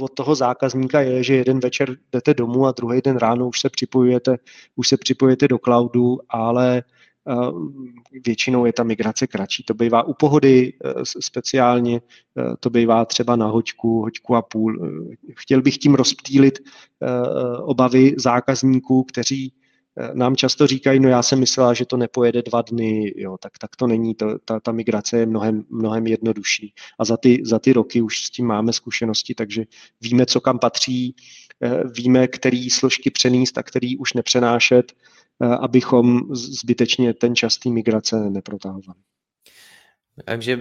od 0.00 0.14
toho 0.14 0.34
zákazníka 0.34 1.00
je, 1.00 1.24
že 1.24 1.34
jeden 1.34 1.60
večer 1.60 1.96
jdete 2.12 2.34
domů 2.34 2.66
a 2.66 2.72
druhý 2.72 3.00
den 3.04 3.16
ráno 3.16 3.48
už 3.48 3.60
se 3.60 3.70
připojujete, 3.70 4.36
už 4.76 4.88
se 4.88 4.96
připojujete 4.96 5.48
do 5.48 5.58
cloudu, 5.58 6.18
ale 6.28 6.82
většinou 8.26 8.64
je 8.66 8.72
ta 8.72 8.82
migrace 8.82 9.26
kratší. 9.26 9.62
To 9.62 9.74
bývá 9.74 10.02
u 10.02 10.14
pohody 10.14 10.72
speciálně, 11.20 11.96
e, 11.96 12.00
to 12.60 12.70
bývá 12.70 13.04
třeba 13.04 13.36
na 13.36 13.46
hoďku, 13.46 14.00
hoďku 14.02 14.36
a 14.36 14.42
půl. 14.42 14.78
Chtěl 15.36 15.62
bych 15.62 15.78
tím 15.78 15.94
rozptýlit 15.94 16.58
obavy 17.64 18.14
zákazníků, 18.18 19.04
kteří 19.04 19.52
Eh, 19.52 19.59
nám 20.14 20.36
často 20.36 20.66
říkají, 20.66 21.00
no 21.00 21.08
já 21.08 21.22
jsem 21.22 21.40
myslela, 21.40 21.74
že 21.74 21.86
to 21.86 21.96
nepojede 21.96 22.42
dva 22.42 22.62
dny, 22.62 23.12
jo, 23.16 23.38
tak, 23.38 23.58
tak 23.58 23.76
to 23.76 23.86
není, 23.86 24.14
to, 24.14 24.38
ta, 24.38 24.60
ta 24.60 24.72
migrace 24.72 25.18
je 25.18 25.26
mnohem, 25.26 25.64
mnohem 25.70 26.06
jednodušší. 26.06 26.74
A 26.98 27.04
za 27.04 27.16
ty, 27.16 27.42
za 27.44 27.58
ty 27.58 27.72
roky 27.72 28.02
už 28.02 28.24
s 28.24 28.30
tím 28.30 28.46
máme 28.46 28.72
zkušenosti, 28.72 29.34
takže 29.34 29.64
víme, 30.00 30.26
co 30.26 30.40
kam 30.40 30.58
patří, 30.58 31.14
eh, 31.62 31.82
víme, 31.96 32.28
který 32.28 32.70
složky 32.70 33.10
přenést 33.10 33.58
a 33.58 33.62
který 33.62 33.96
už 33.96 34.12
nepřenášet, 34.12 34.92
eh, 34.92 35.46
abychom 35.46 36.20
zbytečně 36.34 37.14
ten 37.14 37.36
čas 37.36 37.58
té 37.58 37.70
migrace 37.70 38.30
neprotahovali. 38.30 39.00
Takže 40.24 40.58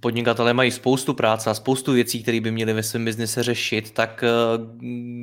podnikatelé 0.00 0.54
mají 0.54 0.70
spoustu 0.70 1.14
práce 1.14 1.50
a 1.50 1.54
spoustu 1.54 1.92
věcí, 1.92 2.22
které 2.22 2.40
by 2.40 2.50
měli 2.50 2.72
ve 2.72 2.82
svém 2.82 3.04
biznise 3.04 3.42
řešit, 3.42 3.90
tak 3.90 4.24
eh, 4.24 4.28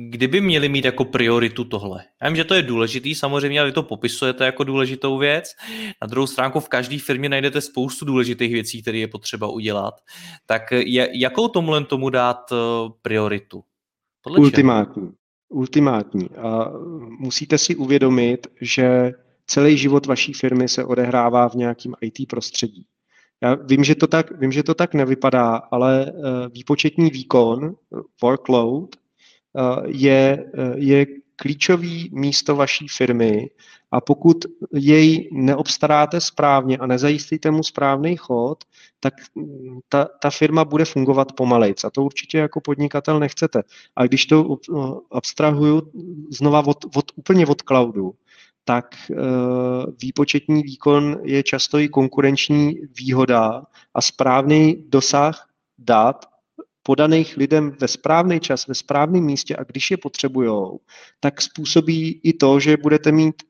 kdyby 0.08 0.40
měli 0.40 0.68
mít 0.68 0.84
jako 0.84 1.04
prioritu 1.04 1.64
tohle? 1.64 2.04
Já 2.22 2.28
vím, 2.28 2.36
že 2.36 2.44
to 2.44 2.54
je 2.54 2.62
důležitý, 2.62 3.14
samozřejmě, 3.14 3.60
ale 3.60 3.68
vy 3.68 3.72
to 3.72 3.82
popisujete 3.82 4.44
jako 4.44 4.64
důležitou 4.64 5.18
věc. 5.18 5.54
Na 6.02 6.06
druhou 6.06 6.26
stránku 6.26 6.60
v 6.60 6.68
každé 6.68 6.98
firmě 6.98 7.28
najdete 7.28 7.60
spoustu 7.60 8.04
důležitých 8.04 8.52
věcí, 8.52 8.82
které 8.82 8.98
je 8.98 9.08
potřeba 9.08 9.48
udělat. 9.48 9.94
Tak 10.46 10.62
jakou 11.12 11.48
tomu 11.48 11.84
tomu 11.84 12.10
dát 12.10 12.52
eh, 12.52 12.56
prioritu? 13.02 13.62
Podle 14.22 14.38
Ultimátní. 14.38 15.02
Čeho? 15.02 15.12
Ultimátní. 15.48 16.28
A 16.28 16.72
musíte 17.18 17.58
si 17.58 17.76
uvědomit, 17.76 18.46
že 18.60 19.12
celý 19.46 19.76
život 19.76 20.06
vaší 20.06 20.32
firmy 20.32 20.68
se 20.68 20.84
odehrává 20.84 21.48
v 21.48 21.54
nějakém 21.54 21.94
IT 22.00 22.28
prostředí. 22.28 22.86
Já 23.42 23.54
vím, 23.54 23.84
že 23.84 23.94
to 23.94 24.06
tak, 24.06 24.38
vím, 24.38 24.52
že 24.52 24.62
to 24.62 24.74
tak 24.74 24.94
nevypadá, 24.94 25.56
ale 25.56 26.12
uh, 26.12 26.22
výpočetní 26.52 27.10
výkon, 27.10 27.74
workload, 28.22 28.96
uh, 29.52 29.84
je, 29.86 30.52
je 30.74 31.06
klíčový 31.36 32.10
místo 32.12 32.56
vaší 32.56 32.88
firmy 32.88 33.50
a 33.90 34.00
pokud 34.00 34.44
jej 34.72 35.28
neobstaráte 35.32 36.20
správně 36.20 36.78
a 36.78 36.86
nezajistíte 36.86 37.50
mu 37.50 37.62
správný 37.62 38.16
chod, 38.16 38.64
tak 39.00 39.14
mm, 39.34 39.78
ta, 39.88 40.04
ta 40.04 40.30
firma 40.30 40.64
bude 40.64 40.84
fungovat 40.84 41.32
pomalejc 41.32 41.84
a 41.84 41.90
to 41.90 42.04
určitě 42.04 42.38
jako 42.38 42.60
podnikatel 42.60 43.20
nechcete. 43.20 43.62
A 43.96 44.06
když 44.06 44.26
to 44.26 44.56
abstrahuju 45.10 45.92
znova 46.30 46.66
od, 46.66 46.84
od, 46.96 47.04
úplně 47.16 47.46
od 47.46 47.62
cloudu, 47.62 48.12
tak 48.68 48.94
eh, 49.10 49.14
výpočetní 50.02 50.62
výkon 50.62 51.16
je 51.22 51.42
často 51.42 51.78
i 51.78 51.88
konkurenční 51.88 52.76
výhoda 52.98 53.62
a 53.94 54.00
správný 54.00 54.84
dosah 54.88 55.48
dat 55.78 56.26
podaných 56.82 57.36
lidem 57.36 57.72
ve 57.80 57.88
správný 57.88 58.40
čas, 58.40 58.66
ve 58.66 58.74
správném 58.74 59.24
místě 59.24 59.56
a 59.56 59.64
když 59.64 59.90
je 59.90 59.96
potřebujou, 59.96 60.80
tak 61.20 61.42
způsobí 61.42 62.20
i 62.24 62.32
to, 62.32 62.60
že 62.60 62.76
budete 62.76 63.12
mít 63.12 63.42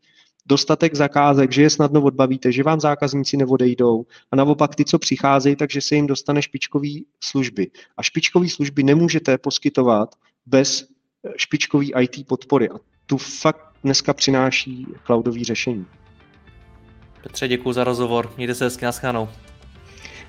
dostatek 0.47 0.95
zakázek, 0.95 1.53
že 1.53 1.63
je 1.63 1.71
snadno 1.71 2.03
odbavíte, 2.03 2.53
že 2.53 2.63
vám 2.63 2.81
zákazníci 2.81 3.37
neodejdou 3.37 4.07
a 4.31 4.37
naopak 4.37 4.75
ty, 4.75 4.85
co 4.85 4.99
přicházejí, 4.99 5.57
takže 5.57 5.81
se 5.81 5.95
jim 5.95 6.07
dostane 6.07 6.43
špičkový 6.43 7.07
služby. 7.25 7.71
A 7.97 8.03
špičkový 8.03 8.51
služby 8.51 8.83
nemůžete 8.83 9.39
poskytovat 9.39 10.15
bez 10.47 10.87
špičkový 11.37 11.93
IT 12.01 12.27
podpory. 12.27 12.69
A 12.71 12.75
tu 13.07 13.19
fakt 13.19 13.68
dneska 13.85 14.13
přináší 14.13 14.87
cloudový 15.07 15.45
řešení. 15.45 15.87
Petře, 17.23 17.49
děkuji 17.49 17.73
za 17.73 17.85
rozhovor. 17.85 18.33
Mějte 18.37 18.55
se 18.55 18.65
hezky, 18.65 18.85
naschledanou. 18.85 19.29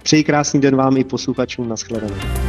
Přeji 0.03 0.23
krásný 0.23 0.61
den 0.61 0.75
vám 0.75 0.97
i 0.97 1.03
posluchačům, 1.03 1.69
naschledanou. 1.69 2.48